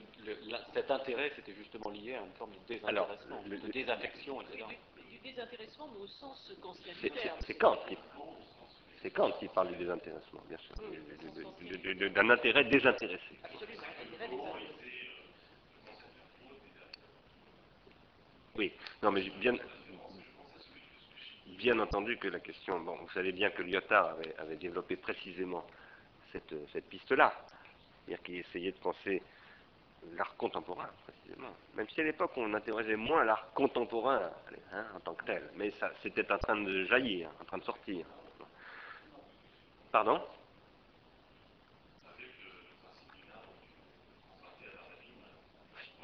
[0.75, 4.65] cet intérêt, c'était justement lié à une forme de désintéressement, de désaffection, etc.
[5.11, 6.93] du désintéressement, mais au sens conscient
[7.47, 7.97] C'est Kant qui,
[9.03, 10.75] c'est Kant qui parle du désintéressement, bien sûr,
[12.11, 13.39] d'un intérêt désintéressé.
[13.45, 14.75] Absolument, intérêt désintéressé.
[18.57, 18.73] Oui,
[19.05, 19.55] non, mais bien,
[21.59, 25.67] bien entendu que la question, bon, vous savez bien que Lyotard avait, développé précisément
[26.33, 27.35] cette, piste-là,
[28.07, 29.21] c'est-à-dire qu'il essayait de penser
[30.15, 31.53] l'art contemporain, précisément.
[31.75, 34.31] Même si à l'époque on interrogeait moins l'art contemporain
[34.73, 37.65] hein, en tant que tel, mais ça, c'était en train de jaillir, en train de
[37.65, 38.07] sortir.
[39.91, 40.23] Pardon?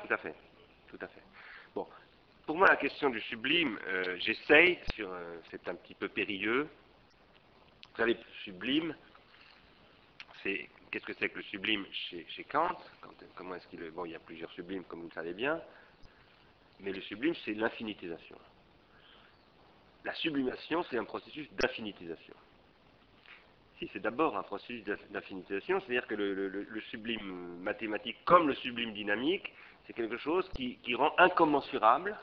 [0.02, 0.34] Tout à fait,
[0.88, 1.23] tout à fait.
[2.46, 6.64] Pour moi, la question du sublime, euh, j'essaye, euh, c'est un petit peu périlleux.
[6.64, 8.94] Vous savez, sublime,
[10.42, 12.76] c'est qu'est-ce que c'est que le sublime chez, Kant?
[13.34, 15.58] Comment est-ce qu'il bon, il y a plusieurs sublimes, comme vous le savez bien,
[16.80, 18.36] mais le sublime, c'est l'infinitisation.
[20.04, 22.34] La sublimation, c'est un processus d'infinitisation.
[23.78, 29.50] Si, c'est d'abord un processus d'infinitisation, c'est-à-dire que le, sublime mathématique, comme le sublime dynamique,
[29.86, 32.14] c'est quelque chose qui rend incommensurable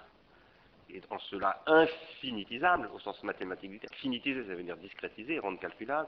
[0.98, 3.94] est en cela infinitisable, au sens mathématique du terme.
[3.96, 6.08] Finitiser, ça veut dire discrétiser, rendre calculable.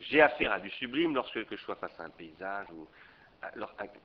[0.00, 2.88] J'ai affaire à du sublime lorsque que je sois face à un paysage ou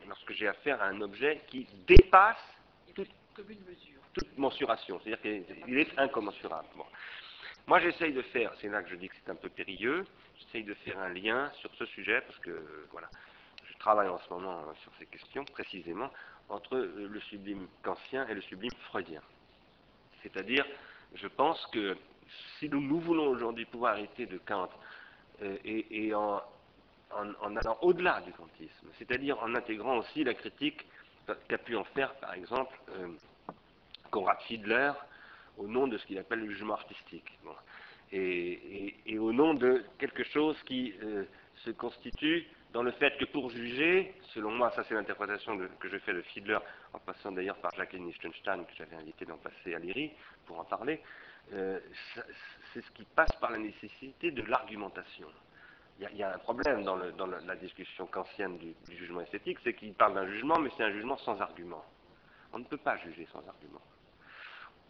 [0.08, 2.38] lorsque j'ai affaire à un objet qui dépasse
[2.95, 3.10] toute,
[4.14, 6.68] toute mensuration, c'est-à-dire qu'il est incommensurable.
[7.68, 10.05] Moi, j'essaye de faire, c'est là que je dis que c'est un peu périlleux,
[10.39, 13.10] j'essaye de faire un lien sur ce sujet, parce que, voilà,
[13.66, 16.10] je travaille en ce moment sur ces questions, précisément,
[16.49, 19.22] entre le sublime kantien et le sublime freudien.
[20.28, 20.65] C'est-à-dire,
[21.15, 21.95] je pense que
[22.59, 24.69] si nous, nous voulons aujourd'hui pouvoir arrêter de Kant
[25.41, 26.41] euh, et, en,
[27.11, 30.86] allant au-delà du kantisme, c'est-à-dire en intégrant aussi la critique
[31.47, 33.07] qu'a pu en faire, par exemple, euh,
[34.11, 34.91] Conrad Fiedler
[35.57, 37.38] au nom de ce qu'il appelle le jugement artistique.
[38.11, 41.25] Et, au nom de quelque chose qui euh,
[41.65, 42.47] se constitue
[42.78, 46.21] dans le fait que pour juger, selon moi, ça c'est l'interprétation que je fais de
[46.21, 46.59] Fiedler,
[46.93, 50.11] en passant d'ailleurs par Jacqueline Lichtenstein, que j'avais invité d'en passer à l'IRI
[50.45, 51.01] pour en parler,
[51.53, 51.80] euh,
[52.71, 55.28] c'est ce qui passe par la nécessité de l'argumentation.
[55.99, 60.13] Il y, a un problème dans, la discussion kantienne du, jugement esthétique, c'est qu'il parle
[60.13, 61.84] d'un jugement, mais c'est un jugement sans argument.
[62.53, 63.82] On ne peut pas juger sans argument.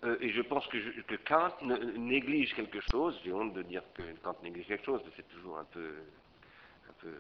[0.03, 4.35] Euh, et je pense que, Kant néglige quelque chose, j'ai honte de dire que Kant
[4.43, 5.95] néglige quelque chose, c'est toujours un peu,
[6.99, 7.13] peu,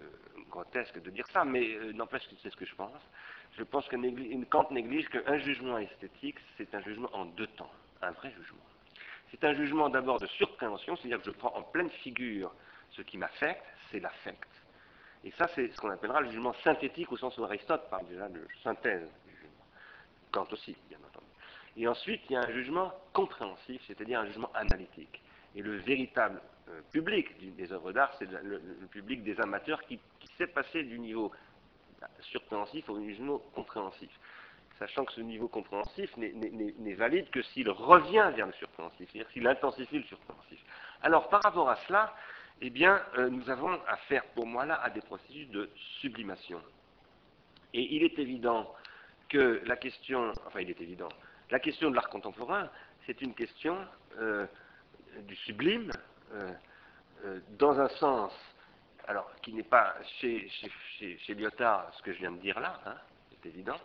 [0.49, 3.01] grotesque de dire ça, mais euh, n'empêche que c'est ce que je pense.
[3.57, 3.95] Je pense que
[4.45, 7.71] Kant néglige qu'un jugement esthétique, c'est un jugement en deux temps,
[8.01, 8.63] un vrai jugement.
[9.31, 12.53] C'est un jugement d'abord de surpréhension, c'est-à-dire que je prends en pleine figure
[12.91, 14.49] ce qui m'affecte, c'est l'affect.
[15.23, 18.29] Et ça, c'est ce qu'on appellera le jugement synthétique au sens où Aristote parle déjà
[18.29, 19.65] de synthèse du jugement.
[20.31, 21.25] Kant aussi, bien entendu.
[21.75, 25.21] Et ensuite, il y a un jugement compréhensif, c'est-à-dire un jugement analytique.
[25.55, 28.59] Et le véritable euh, public des œuvres d'art, c'est le,
[28.91, 29.99] public des amateurs qui,
[30.37, 31.31] sait passer du niveau
[32.21, 34.09] surpréhensif au niveau compréhensif.
[34.77, 39.47] Sachant que ce niveau compréhensif n'est valide que s'il revient vers le surpréhensif, c'est-à-dire s'il
[39.47, 40.59] intensifie le surpréhensif.
[41.01, 42.13] Alors, par rapport à cela,
[42.61, 46.61] eh bien, euh, nous avons affaire, pour moi, là, à des processus de sublimation.
[47.73, 48.71] Et il est évident
[49.29, 51.09] que la question, enfin, il est évident,
[51.49, 52.69] la question de l'art contemporain,
[53.05, 53.77] c'est une question
[54.19, 54.45] euh,
[55.27, 55.91] du sublime,
[57.57, 58.31] dans un sens,
[59.07, 60.49] alors qui n'est pas chez,
[61.29, 62.95] Lyotard ce que je viens de dire là, hein,
[63.31, 63.79] c'est évident,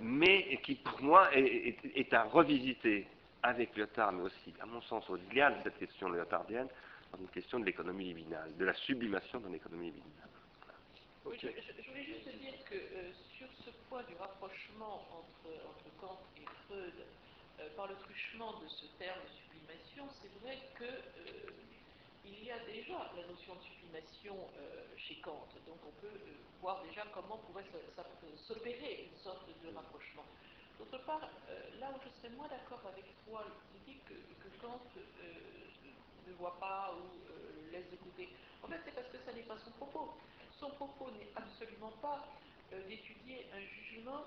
[0.00, 3.06] mais qui pour moi est, à revisiter
[3.42, 6.68] avec Lyotard, mais aussi, à mon sens, au-delà de cette question lyotardienne,
[7.12, 10.28] dans une question de l'économie libidinale, de la sublimation dans l'économie libidinale.
[11.24, 12.76] Je, voulais juste dire que
[13.36, 16.94] sur ce point du rapprochement entre, entre Kant et Freud,
[17.60, 19.20] euh, par le truchement de ce terme
[19.92, 25.46] sublimation, c'est vrai qu'il euh, y a déjà la notion de sublimation euh, chez Kant.
[25.66, 26.20] Donc on peut
[26.60, 27.64] voir déjà comment pourrait
[28.36, 30.24] s'opérer une sorte de rapprochement.
[30.78, 31.28] D'autre part,
[31.78, 34.80] là où je serais moins d'accord avec toi, tu dis que, que Kant
[36.26, 38.30] ne voit pas ou laisse écouter.
[38.62, 40.14] En fait, c'est parce que ça n'est pas son propos.
[40.58, 42.26] Son propos n'est absolument pas
[42.88, 44.24] d'étudier un jugement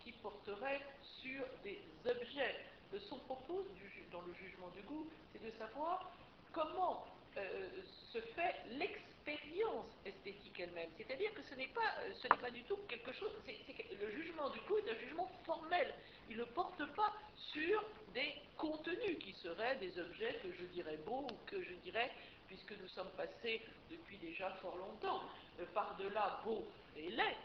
[0.00, 2.54] qui porterait sur des objets.
[2.92, 3.66] De son propos
[4.10, 6.10] dans le jugement du goût, c'est de savoir
[6.52, 7.68] comment euh,
[8.12, 10.88] se fait l'expérience esthétique elle-même.
[10.96, 13.30] C'est-à-dire que ce n'est pas, euh, ce n'est pas du tout quelque chose.
[13.46, 15.94] le jugement du goût est un jugement formel.
[16.30, 17.12] Il ne porte pas
[17.52, 17.84] sur
[18.14, 22.10] des contenus qui seraient des objets que je dirais beaux ou que je dirais,
[22.46, 23.60] puisque nous sommes passés
[23.90, 25.22] depuis déjà fort longtemps,
[25.60, 26.66] euh, par-delà beau
[26.96, 27.36] et laid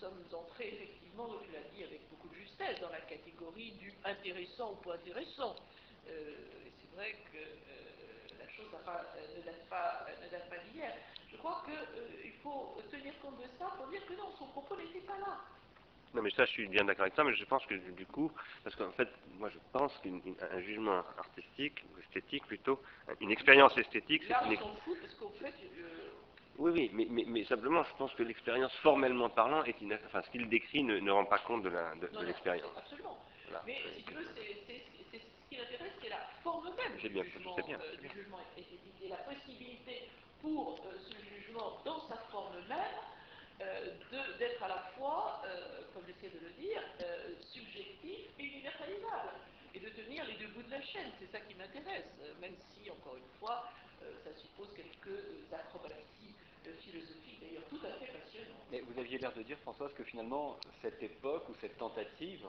[0.00, 2.34] sommes entrés effectivement, tu l'as dit avec beaucoup de
[2.80, 5.56] dans la catégorie du intéressant ou pas intéressant.
[6.08, 6.34] Euh,
[6.80, 10.06] c'est vrai que euh, la chose pas, euh, ne date pas,
[10.50, 10.92] pas d'hier.
[11.30, 15.06] Je crois qu'il faut tenir compte de ça pour dire que non, son propos n'était
[15.06, 15.40] pas là.
[16.12, 18.32] Non, mais ça, je suis bien d'accord avec ça, mais je pense que du coup,
[18.64, 19.08] parce qu'en fait,
[19.38, 22.82] moi, je pense qu'un jugement artistique, ou esthétique plutôt,
[23.20, 24.58] une expérience esthétique, c'est une.
[24.58, 25.54] s'en fout parce qu'en fait,
[26.58, 29.76] oui, oui, mais, mais, simplement, je pense que l'expérience, formellement parlant, est
[30.06, 31.70] enfin, ce qu'il décrit ne, rend pas compte de
[32.24, 32.70] l'expérience.
[32.76, 33.16] Absolument.
[33.66, 37.96] Mais si tu veux, ce qui l'intéresse, c'est la forme même du, jugement, bien, euh,
[37.96, 40.08] du jugement esthétique et la possibilité
[40.40, 42.78] pour euh, ce jugement, dans sa forme même,
[43.60, 43.90] euh,
[44.38, 45.42] d'être à la fois,
[45.92, 46.80] comme j'essaie de le dire,
[47.52, 49.36] subjectif et universalisable,
[49.74, 51.10] et de tenir les deux bouts de la chaîne.
[51.18, 52.08] C'est ça qui m'intéresse,
[52.40, 53.68] même si, encore une fois,
[54.00, 56.19] ça suppose quelques acrobaties
[56.78, 58.56] philosophique d'ailleurs tout à fait passionnant.
[58.70, 62.46] Mais vous aviez l'air de dire, Françoise, que finalement, cette époque ou cette tentative,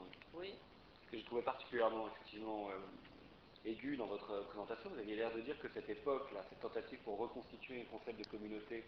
[1.10, 5.58] que je trouvais particulièrement effectivement euh, aiguë dans votre présentation, vous aviez l'air de dire
[5.60, 8.84] que cette époque-là, cette tentative pour reconstituer un concept de communauté,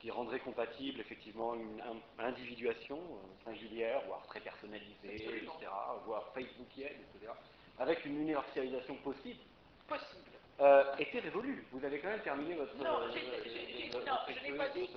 [0.00, 1.82] qui rendrait compatible effectivement une
[2.18, 5.52] individuation euh, singulière, voire très personnalisée, etc.,
[6.04, 7.32] voire Facebookienne, etc.,
[7.78, 9.40] avec une universalisation possible,
[9.88, 10.35] possible.
[10.58, 11.66] Euh, était révolu.
[11.70, 12.74] Vous avez quand même terminé votre.
[12.76, 14.88] Non, euh, je n'ai pas dit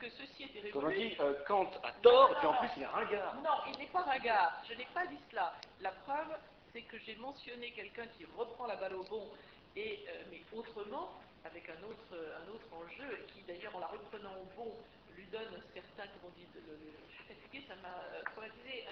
[0.00, 0.72] que, ceci était révolu.
[0.72, 3.36] Comme on dit, Kant a tort, et puis en plus il est ringard.
[3.36, 4.62] Non, il n'est pas ringard.
[4.68, 5.54] Je n'ai pas dit cela.
[5.80, 6.34] La preuve,
[6.72, 9.30] c'est que j'ai mentionné quelqu'un qui reprend la balle au bon,
[9.76, 11.12] et, mais autrement,
[11.44, 14.74] avec un autre, un autre enjeu, et qui d'ailleurs en la reprenant au bon
[15.16, 18.22] lui donne un certain, comment on dit, le, le, je suis fatiguée, ça m'a euh,
[18.32, 18.84] traumatisé,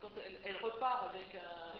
[0.00, 1.72] quand elle, elle, repart avec un...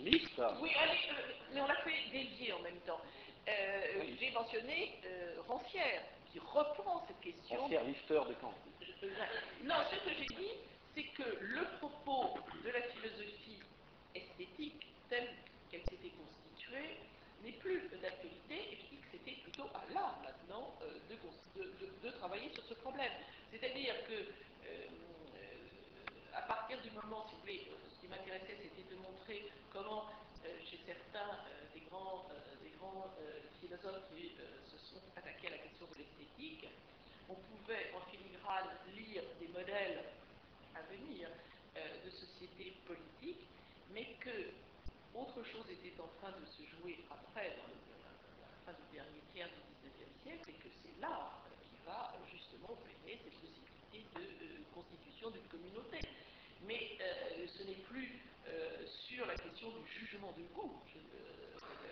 [0.00, 3.00] Liste Oui, est, euh, mais on l'a fait dédié en même temps.
[3.48, 4.16] Euh, oui.
[4.20, 7.60] J'ai mentionné euh, Rancière, qui reprend cette question.
[7.62, 8.54] Rancière, listeur de Kant.
[9.64, 10.52] Non, ce que j'ai dit,
[10.94, 13.60] c'est que le propos de la philosophie
[14.14, 15.28] esthétique, telle
[15.70, 16.98] qu'elle s'était constituée,
[17.44, 22.10] n'est plus d'actualité et dis que c'était plutôt à l'art maintenant euh, de, de, de,
[22.18, 23.12] travailler sur ce problème.
[23.50, 24.26] C'est-à-dire que
[26.38, 30.06] à partir du moment, si vous voulez, ce qui m'intéressait, c'était de montrer comment
[30.46, 31.34] euh, chez certains
[31.74, 32.30] des grands,
[32.62, 33.10] des grands
[33.60, 34.38] philosophes qui
[34.70, 36.66] se sont attaqués à la question de l'esthétique,
[37.28, 40.04] on pouvait en filigrane lire des modèles
[40.74, 41.28] à venir
[41.74, 43.46] de sociétés politiques,
[43.92, 44.54] mais que
[45.14, 49.48] autre chose était en train de se jouer après, dans la fin du dernier tiers
[49.48, 54.62] du XIXe siècle, et que c'est l'art qui va justement opérer cette possibilité de euh,
[54.74, 56.00] constitution d'une communauté.
[56.66, 60.80] Mais euh, ce n'est plus euh, sur la question du jugement du goût.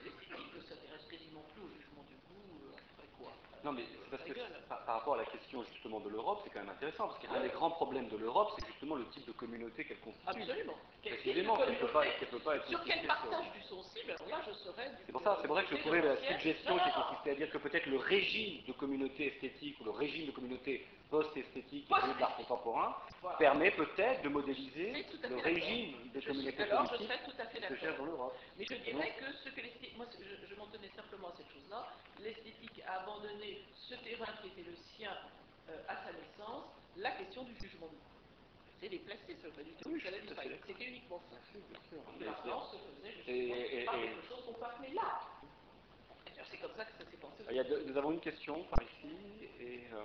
[0.04, 3.32] L'esthétique ne s'intéresse quasiment plus au jugement du goût après quoi
[3.64, 4.32] non, mais c'est parce que
[4.68, 7.40] par, par, rapport à la question justement de l'Europe, c'est quand même intéressant, parce qu'un
[7.40, 10.28] des grands problèmes de l'Europe, c'est justement le type de communauté qu'elle constitue.
[10.28, 10.74] Absolument.
[11.02, 12.68] Précisément, qu'elle ne peut, pas, peut pas être.
[12.68, 14.92] Sur quel partage du sensible, alors là, je serais.
[15.04, 17.58] C'est pour ça, c'est vrai que je trouvais la suggestion qui consistait à dire que
[17.58, 22.36] peut-être le régime de communauté esthétique ou le régime de communauté post-esthétique post de l'art
[22.36, 23.36] contemporain voilà.
[23.38, 26.20] permet peut-être de modéliser le régime de
[26.62, 28.36] alors, politique je serais tout à fait qui se cherche dans l'Europe.
[28.58, 31.48] Mais je dirais que ce que l'esthétique, moi je, je m'en tenais simplement à cette
[31.52, 31.86] chose-là,
[32.20, 35.12] l'esthétique a abandonné ce terrain qui était le sien
[35.70, 36.64] euh, à sa naissance,
[36.96, 37.96] la question du jugement coup.
[38.80, 40.58] C'est déplacé, ça veut pas du tout Oui, que.
[40.66, 41.36] C'était uniquement ça.
[42.20, 44.52] La France se faisait justement par quelque chose qu'on
[44.94, 45.40] l'art.
[46.34, 47.44] Alors, C'est comme ça que ça s'est pensé.
[47.48, 50.04] Il y a deux- nous avons une question par ici et euh,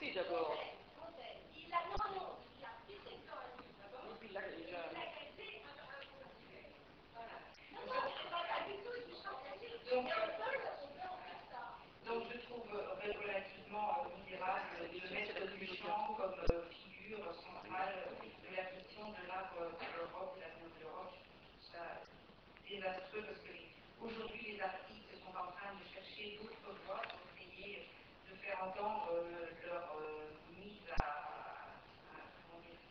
[0.13, 0.57] d'abord.
[4.31, 4.81] Déjà.
[12.05, 17.95] Donc je trouve euh, relativement euh, misérable de mettre du champ comme euh, figure centrale
[18.19, 21.13] de la question de l'art euh, de l'Europe, de l'avenir de l'Europe.
[21.13, 22.01] Je trouve ça
[22.67, 27.21] désastreux parce que les- aujourd'hui les artistes sont en train de chercher d'autres voies pour
[27.37, 27.87] essayer
[28.29, 32.81] de faire entendre euh, leur euh, mise à, à- comment dire,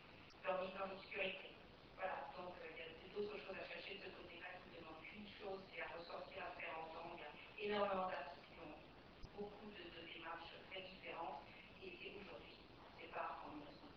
[0.45, 1.51] leur mise en obscurité.
[1.95, 4.79] Voilà, donc euh, il y a d'autres choses à chercher de ce côté-là qui ne
[4.81, 7.19] demandent qu'une chose, c'est à ressortir, à faire entendre.
[7.59, 8.75] Il y a énormément d'artistes qui ont
[9.39, 11.39] beaucoup de, de démarches très différentes
[11.79, 12.59] et aujourd'hui,
[12.99, 13.87] c'est pas en 1916.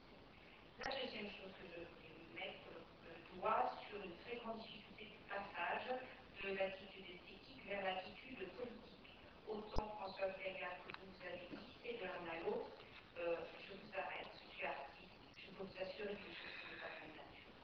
[0.78, 5.18] La deuxième chose que je voulais mettre le doigt sur une très grande difficulté du
[5.26, 9.10] passage de l'attitude esthétique vers l'attitude politique.
[9.50, 12.78] Autant François Ferriat que vous avez dit, c'est de l'un à l'autre,
[13.18, 16.94] euh, je vous arrête, je suis artiste, je peux vous assurer que je suis pas
[17.02, 17.58] comme nature.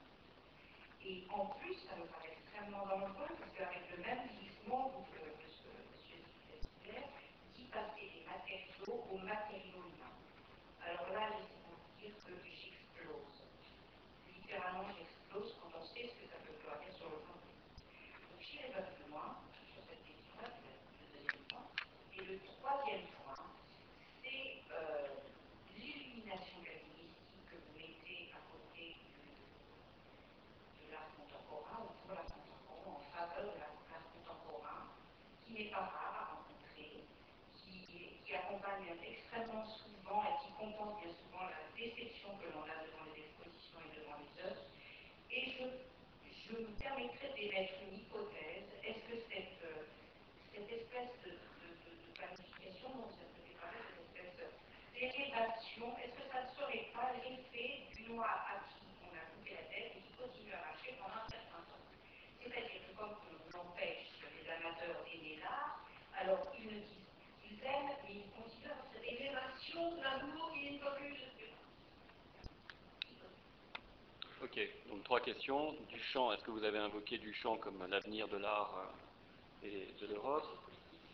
[1.06, 5.32] Et en plus, ça me paraît extrêmement dangereux, parce qu'avec le même glissement, vous, euh,
[5.40, 7.02] monsieur, monsieur Sylvester,
[7.56, 10.16] dit passer des matériaux aux matériaux humains.
[10.84, 13.36] Alors là, laissez-moi vous dire que j'explose.
[14.28, 17.84] Littéralement, j'explose quand on sait ce que ça peut vouloir dire sur le plan politique.
[18.30, 19.42] Donc j'irai pas plus loin
[19.74, 21.66] sur cette question-là, c'est le deuxième point.
[22.14, 23.44] Et le troisième point,
[24.22, 25.18] c'est euh,
[25.76, 29.26] l'illumination calvinistique que vous mettez à côté du,
[30.82, 34.10] de l'art contemporain ou pour l'art contemporain, en faveur de l'art l'art
[35.46, 37.04] qui n'est pas rare à rencontrer,
[37.56, 38.34] qui, qui
[38.98, 43.78] extrêmement souvent et qui compense bien souvent la déception que l'on a devant les expositions
[43.86, 44.66] et devant les œuvres.
[45.30, 45.64] Et je,
[46.50, 48.66] me permettrai d'émettre une hypothèse.
[48.82, 49.86] Est-ce que cette, euh,
[50.58, 54.54] espèce de, de, de, de planification dont ça peut déclarer, cette espèce
[54.94, 59.54] d'élévation, est-ce que ça ne serait pas l'effet d'une loi à qui on a coupé
[59.54, 61.86] la tête et qui continue à marcher pendant un certain temps?
[62.42, 65.86] C'est-à-dire que comme on empêche les amateurs d'aimer l'art,
[66.18, 67.06] alors ils ne disent
[67.38, 69.69] qu'ils aiment, mais ils continuent à avoir cette élévation de l'amour qui n'est pas plus
[74.42, 74.58] Ok,
[74.88, 75.74] donc trois questions.
[75.90, 78.74] Duchamp, est-ce que vous avez invoqué Duchamp comme l'avenir de l'art
[79.64, 80.46] euh, et de l'Europe?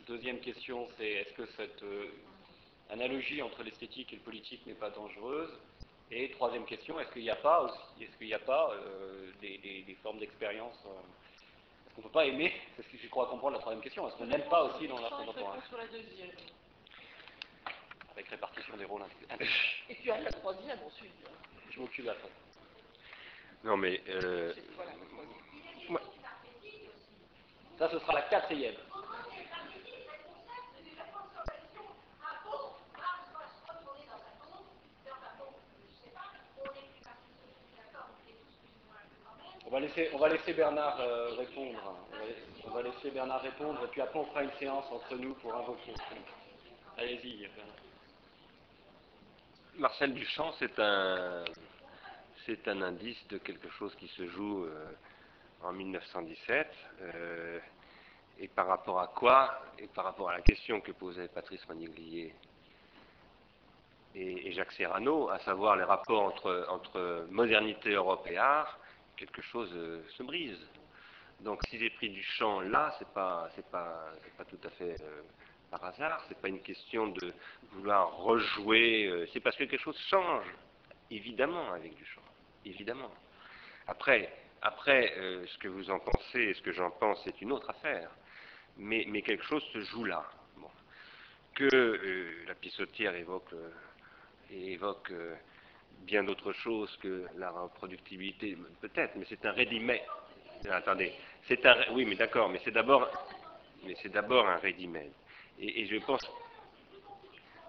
[0.06, 2.08] Deuxième question, c'est est-ce que cette euh,
[2.88, 5.50] analogie entre l'esthétique et le politique n'est pas dangereuse?
[6.12, 7.66] Et troisième question, est-ce qu'il n'y a pas
[8.00, 12.54] est-ce qu'il n'y a pas euh, des, formes d'expérience Est-ce qu'on ne peut pas aimer?
[12.76, 14.06] C'est ce que je crois comprendre la troisième question.
[14.08, 15.58] Est-ce qu'on n'aime pas aussi dans l'art contemporain?
[18.16, 19.02] Avec répartition des rôles.
[19.90, 21.12] Et puis à la troisième ensuite.
[21.70, 22.40] Je m'occupe de la troisième.
[23.62, 24.00] Non, mais.
[24.08, 24.54] Euh,
[25.88, 26.02] Voilà.
[27.78, 28.74] Ça, ce sera la quatrième.
[39.66, 41.96] On va laisser, on va laisser Bernard euh, répondre.
[42.12, 42.24] On va,
[42.66, 45.54] on va laisser Bernard répondre et puis après on fera une séance entre nous pour
[45.54, 45.92] invoquer.
[46.96, 47.85] Allez-y, Bernard.
[49.78, 51.44] Marcel Duchamp, c'est un,
[52.82, 54.92] indice de quelque chose qui se joue euh,
[55.62, 56.66] en 1917.
[57.00, 57.58] euh,
[58.38, 62.34] et par rapport à quoi Et par rapport à la question que posait Patrice Maniglier
[64.14, 66.34] et, Jacques Serrano, à savoir les rapports
[66.68, 68.78] entre, modernité, Europe et art,
[69.16, 70.58] quelque chose euh, se brise.
[71.40, 74.96] Donc si j'ai pris Duchamp là, c'est pas, c'est pas, c'est pas tout à fait
[75.84, 76.24] hasard.
[76.28, 77.32] C'est pas une question de
[77.72, 79.06] vouloir rejouer.
[79.06, 80.46] euh, c'est parce que quelque chose change,
[81.10, 82.22] évidemment, avec Duchamp.
[82.64, 83.12] Évidemment.
[83.86, 87.52] Après, après euh, ce que vous en pensez et ce que j'en pense, c'est une
[87.52, 88.10] autre affaire.
[88.78, 90.24] Mais, quelque chose se joue là.
[91.54, 93.54] Que euh, la pissotière évoque,
[96.00, 100.02] bien d'autres choses que la reproductibilité, peut-être, mais c'est un ready-made.
[100.70, 101.12] Attendez,
[101.48, 103.08] c'est un, oui, mais d'accord, mais c'est d'abord,
[103.84, 105.12] mais c'est d'abord un ready-made.
[105.58, 106.20] Et, je pense,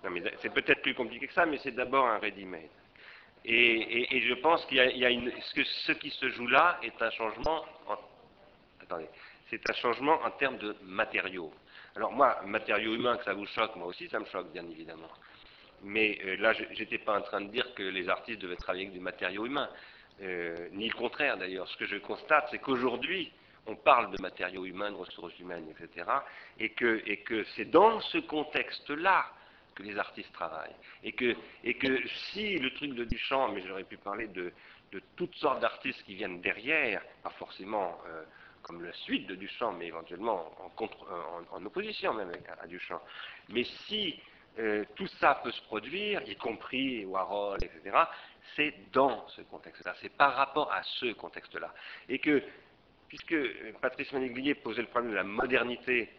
[0.04, 2.70] non, mais c'est peut-être plus compliqué que ça, mais c'est d'abord un ready-made.
[3.46, 5.10] Et, je pense qu'il y a,
[5.56, 7.66] que, ce qui se joue là est un changement.
[7.88, 7.96] En,
[8.82, 9.08] attendez,
[9.50, 11.54] c'est un changement en termes de matériaux.
[11.96, 15.10] Alors moi, matériaux humains, que ça vous choque, moi aussi, ça me choque, bien évidemment.
[15.84, 18.86] Mais euh, là, je n'étais pas en train de dire que les artistes devaient travailler
[18.86, 19.70] avec du matériau humain,
[20.22, 21.68] euh, ni le contraire d'ailleurs.
[21.68, 23.32] Ce que je constate, c'est qu'aujourd'hui,
[23.68, 26.09] on parle de matériaux humains, de ressources humaines, etc.
[26.59, 27.01] Et que,
[27.55, 29.26] c'est dans ce contexte-là
[29.76, 30.76] que les artistes travaillent.
[31.03, 31.36] Et que,
[32.32, 34.51] si le truc de Duchamp, mais j'aurais pu parler de,
[35.15, 38.24] toutes sortes d'artistes qui viennent derrière, pas forcément euh,
[38.63, 40.51] comme la suite de Duchamp, mais éventuellement
[41.51, 43.01] en, opposition même à, à Duchamp.
[43.49, 44.20] Mais si
[44.59, 47.95] euh, tout ça peut se produire, y compris Warhol, etc.,
[48.55, 51.72] c'est dans ce contexte-là, c'est par rapport à ce contexte-là.
[52.09, 52.41] Et que,
[53.08, 53.36] puisque
[53.82, 56.10] Patrice Maniglier posait le problème de la modernité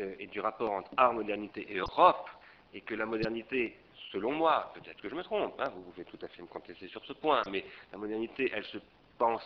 [0.00, 2.28] euh, et du rapport entre art, modernité et Europe,
[2.74, 3.76] et que la modernité,
[4.12, 6.88] selon moi, peut-être que je me trompe, hein, vous pouvez tout à fait me contester
[6.88, 8.78] sur ce point, mais la modernité, elle se
[9.16, 9.42] pense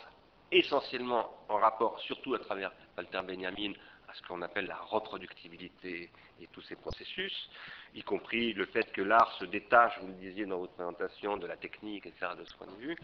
[0.51, 3.73] essentiellement en rapport, surtout à travers Walter Benjamin,
[4.09, 6.11] à ce qu'on appelle la reproductibilité
[6.41, 7.49] et tous ces processus,
[7.95, 11.47] y compris le fait que l'art se détache, vous le disiez dans votre présentation, de
[11.47, 12.97] la technique, etc., de ce point de vue.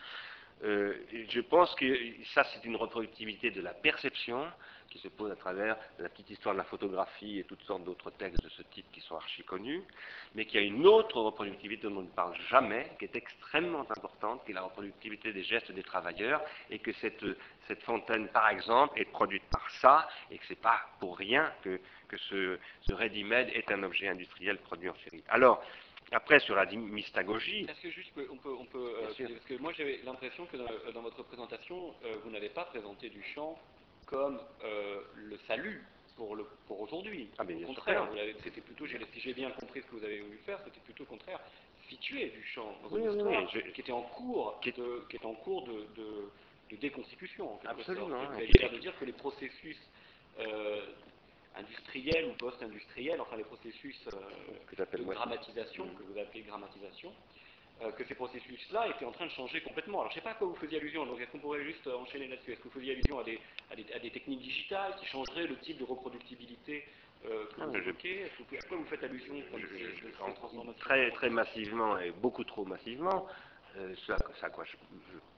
[0.65, 0.95] Euh,
[1.29, 1.87] je pense que
[2.35, 4.47] ça, c'est une reproductivité de la perception
[4.91, 8.11] qui se pose à travers la petite histoire de la photographie et toutes sortes d'autres
[8.11, 9.83] textes de ce type qui sont archi connus,
[10.35, 13.83] mais qu'il y a une autre reproductivité dont on ne parle jamais, qui est extrêmement
[13.83, 17.25] importante, qui est la reproductivité des gestes des travailleurs, et que cette,
[17.67, 21.79] cette fontaine, par exemple, est produite par ça, et que c'est pas pour rien que,
[22.09, 25.23] que ce, ce ready-made est un objet industriel produit en série.
[25.29, 25.63] Alors,
[26.13, 27.67] après, sur la mystagogie.
[27.69, 30.93] Est-ce que juste on peut, on peut euh, parce que moi j'avais l'impression que dans,
[30.93, 33.59] dans votre présentation, euh, vous n'avez pas présenté Duchamp
[34.07, 35.85] comme euh, le salut
[36.17, 37.31] pour, le, pour aujourd'hui.
[37.39, 38.09] Ah, Au contraire,
[38.43, 41.05] c'était plutôt, j'ai- si j'ai bien compris ce que vous avez voulu faire, c'était plutôt
[41.05, 41.41] au contraire,
[41.89, 45.05] situer Duchamp dans Oui, une oui, histoire oui, je- qui était en cours, Qui- de,
[45.11, 46.31] qui est en cours de, de,
[46.71, 47.53] de déconstitution.
[47.55, 48.41] En Absolument, sorte.
[48.41, 49.79] et C'est-à-dire qui- de dire que les processus
[51.59, 54.17] industriels ou post-industriels, enfin les processus euh,
[54.67, 55.95] que de grammatisation, Mm.
[55.97, 57.13] que vous appelez grammatisation,
[57.83, 60.01] euh, que ces processus-là étaient en train de changer complètement.
[60.01, 61.87] Alors je ne sais pas à quoi vous faisiez allusion, donc est-ce qu'on pourrait juste
[61.87, 62.53] enchaîner là-dessus?
[62.53, 63.39] Est-ce que vous faisiez allusion à des,
[63.71, 66.85] à, des, techniques digitales qui changeraient le type de reproductibilité
[67.27, 68.25] euh, que vous évoquez?
[68.25, 69.35] À quoi vous faites allusion
[70.81, 73.27] Très, très massivement et beaucoup trop massivement.
[73.77, 74.77] Euh, ce, à, quoi je,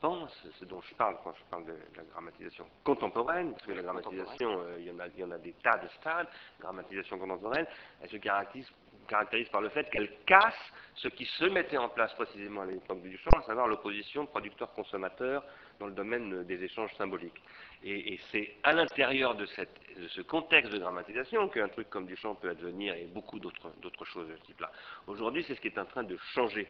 [0.00, 3.82] pense, ce dont je parle quand je parle de, la grammatisation contemporaine, parce que la
[3.82, 6.28] grammatisation, euh, il, y en a, il, y en a, des tas de stades,
[6.58, 7.66] la grammatisation contemporaine,
[8.00, 8.70] elle se caractérise,
[9.08, 10.54] caractérise par le fait qu'elle casse
[10.94, 15.44] ce qui se mettait en place précisément à l'époque du champ, à savoir l'opposition producteur-consommateur
[15.80, 17.42] dans le domaine des échanges symboliques.
[17.82, 22.34] Et, et c'est à l'intérieur de, de, ce contexte de grammatisation qu'un truc comme Duchamp
[22.36, 24.70] peut advenir et beaucoup d'autres choses de ce type-là.
[25.06, 26.68] Aujourd'hui, c'est ce qui est en train de changer.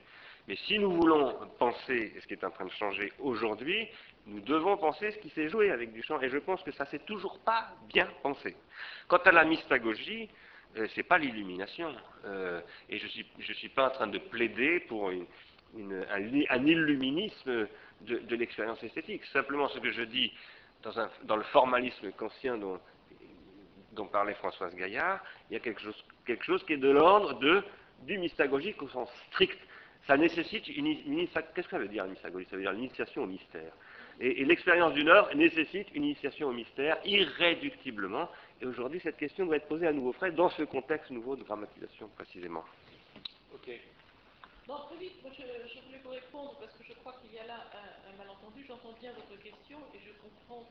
[0.48, 3.88] Mais si nous voulons penser ce qui est en train de changer aujourd'hui,
[4.26, 6.20] nous devons penser ce qui s'est joué avec Duchamp.
[6.20, 8.56] Et je pense que ça s'est toujours pas bien pensé.
[9.08, 10.28] Quant à la mystagogie,
[10.76, 11.92] euh, ce n'est pas l'illumination.
[12.24, 17.68] Euh, et je suis, je suis, pas en train de plaider pour un, illuminisme
[18.02, 19.24] de, l'expérience esthétique.
[19.32, 20.32] Simplement, ce que je dis
[20.82, 22.80] dans, le formalisme conscient dont,
[23.92, 27.38] dont, parlait Françoise Gaillard, il y a quelque chose, quelque chose qui est de l'ordre
[28.02, 29.58] du mystagogique au sens strict
[30.06, 30.96] ça nécessite une,
[31.28, 33.72] Qu'est-ce que ça veut dire Ça veut dire l'initiation au mystère.
[34.20, 38.28] Et, l'expérience d'une œuvre nécessite une initiation au mystère irréductiblement.
[38.60, 41.44] Et aujourd'hui, cette question doit être posée à nouveau frais dans ce contexte nouveau de
[41.44, 42.64] dramatisation, précisément.
[43.54, 43.70] Ok.
[44.68, 47.66] Non, très vite, je, voulais vous répondre parce que je crois qu'il y a là
[47.74, 48.64] un, malentendu.
[48.68, 50.68] J'entends bien votre question et je comprends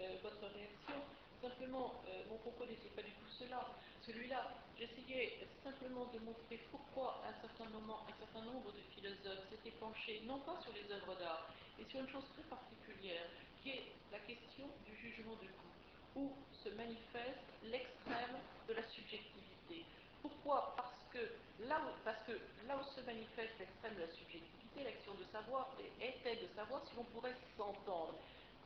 [0.00, 1.00] euh, votre réaction.
[1.40, 3.64] Simplement, euh, mon propos n'était pas du tout cela.
[4.04, 9.48] Celui-là, j'essayais simplement de montrer pourquoi à un certain moment, un certain nombre de philosophes
[9.48, 13.24] s'étaient penchés, non pas sur les œuvres d'art, mais sur une chose très particulière,
[13.62, 15.72] qui est la question du jugement de goût,
[16.16, 18.36] où se manifeste l'extrême
[18.68, 19.86] de la subjectivité.
[20.20, 21.24] Pourquoi Parce que
[21.64, 22.32] là où, parce que
[22.68, 26.96] là où se manifeste l'extrême de la subjectivité, l'action de savoir était de savoir si
[26.96, 28.14] l'on pourrait s'entendre.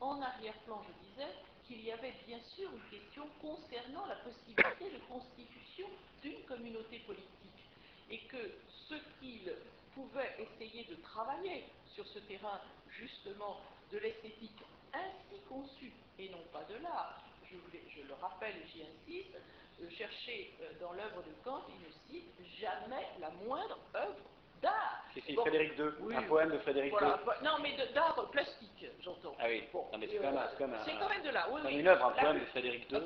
[0.01, 1.31] En arrière-plan, je disais,
[1.67, 5.87] qu'il y avait bien sûr une question concernant la possibilité de constitution
[6.23, 7.29] d'une communauté politique.
[8.11, 8.51] Et que
[8.89, 9.53] ce qu'il
[9.95, 12.61] pouvait essayer de travailler sur ce terrain
[12.91, 13.61] justement
[13.93, 14.61] de l'esthétique
[14.93, 19.37] ainsi conçue et non pas de l'art, je, le rappelle et j'y insiste,
[19.81, 24.17] euh, chercher euh, dans l'œuvre de Kant, il ne cite jamais la moindre œuvre
[24.65, 25.05] d'art.
[25.15, 27.09] C'est Frédéric II, un poème de Frédéric II.
[27.45, 29.37] Non, mais d'art plastique, j'entends.
[29.39, 31.75] Ah oui, bon, non, mais c'est quand, même, C'est quand même de là, oui, oui.
[31.79, 32.99] une œuvre, un poème de Frédéric II.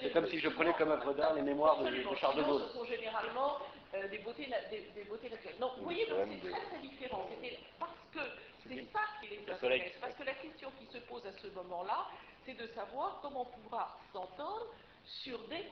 [0.00, 2.62] C'est comme si je prenais comme œuvre d'art les mémoires de, de, Charles de Gaulle.
[2.68, 3.58] Ce sont généralement
[3.94, 5.56] euh, des, beautés, des, des, beautés naturelles.
[5.60, 7.28] Non, vous voyez, c'est très très différent.
[7.30, 8.20] C'était parce que
[8.66, 9.92] c'est ça qui les intéresse.
[10.00, 12.06] Parce que la question qui se pose à ce moment-là,
[12.46, 14.66] c'est de savoir comment on pourra s'entendre
[15.04, 15.66] sur des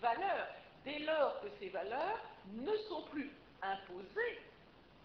[0.00, 0.48] valeurs.
[0.84, 2.20] Dès lors que ces valeurs
[2.52, 3.32] ne sont plus
[3.62, 4.40] imposées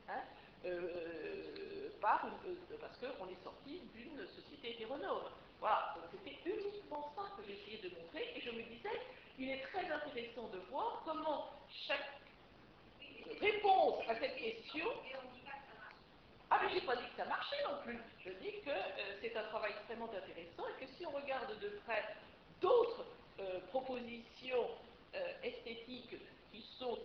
[0.10, 0.22] hein,
[0.66, 5.24] euh, par euh, parce qu'on est sorti d'une société hétéronome.
[5.60, 9.02] Voilà, donc c'était uniquement ça que j'essayais de montrer, et je me disais,
[9.38, 11.50] il est très intéressant de voir comment
[11.88, 12.10] chaque
[13.40, 14.86] réponse à cette question.
[16.50, 18.00] Ah, mais j'ai pas dit que ça marchait non plus.
[18.26, 21.70] Je dis que euh, c'est un travail extrêmement intéressant et que si on regarde de
[21.86, 22.04] près
[22.60, 23.06] d'autres
[23.70, 24.68] propositions
[25.42, 26.16] esthétiques
[26.52, 27.00] qui sont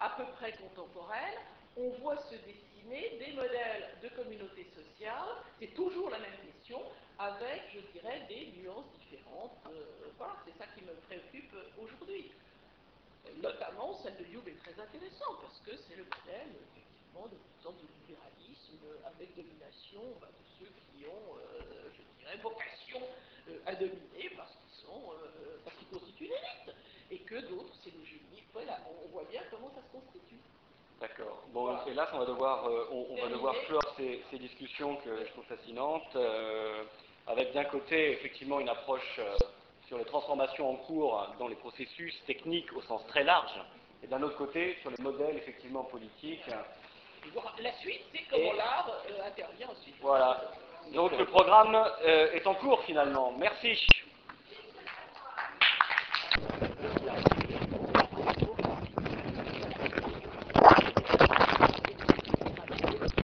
[0.00, 1.38] à peu près contemporaines,
[1.76, 5.28] on voit se dessiner des modèles de communauté sociale,
[5.60, 6.82] c'est toujours la même question,
[7.18, 9.58] avec, je dirais, des nuances différentes.
[9.66, 12.30] Euh, voilà, c'est ça qui me préoccupe aujourd'hui.
[13.42, 17.76] Notamment, celle de Youb est très intéressante, parce que c'est le modèle, effectivement, de sorte
[17.76, 23.02] de libéralisme avec domination bah, de ceux qui ont, euh, je dirais, vocation
[23.48, 25.12] euh, à dominer parce qu'ils sont,
[25.64, 26.74] parce qu'ils constituent une élite,
[27.10, 28.04] et que d'autres, c'est le
[28.58, 30.34] Voilà, on voit bien comment ça se constitue.
[31.00, 31.44] D'accord.
[31.52, 35.44] Bon, hélas, on va devoir, euh, on, va devoir clore ces, discussions que je trouve
[35.44, 36.82] fascinantes, euh,
[37.28, 39.36] avec d'un côté, effectivement, une approche euh,
[39.86, 43.60] sur les transformations en cours dans les processus techniques au sens très large,
[44.02, 46.44] et d'un autre côté, sur les modèles, effectivement, politiques.
[47.62, 48.90] La suite, c'est comment l'art
[49.24, 49.94] intervient ensuite.
[50.00, 50.40] Voilà.
[50.92, 53.34] Donc, le programme est en cours, finalement.
[53.38, 53.78] Merci.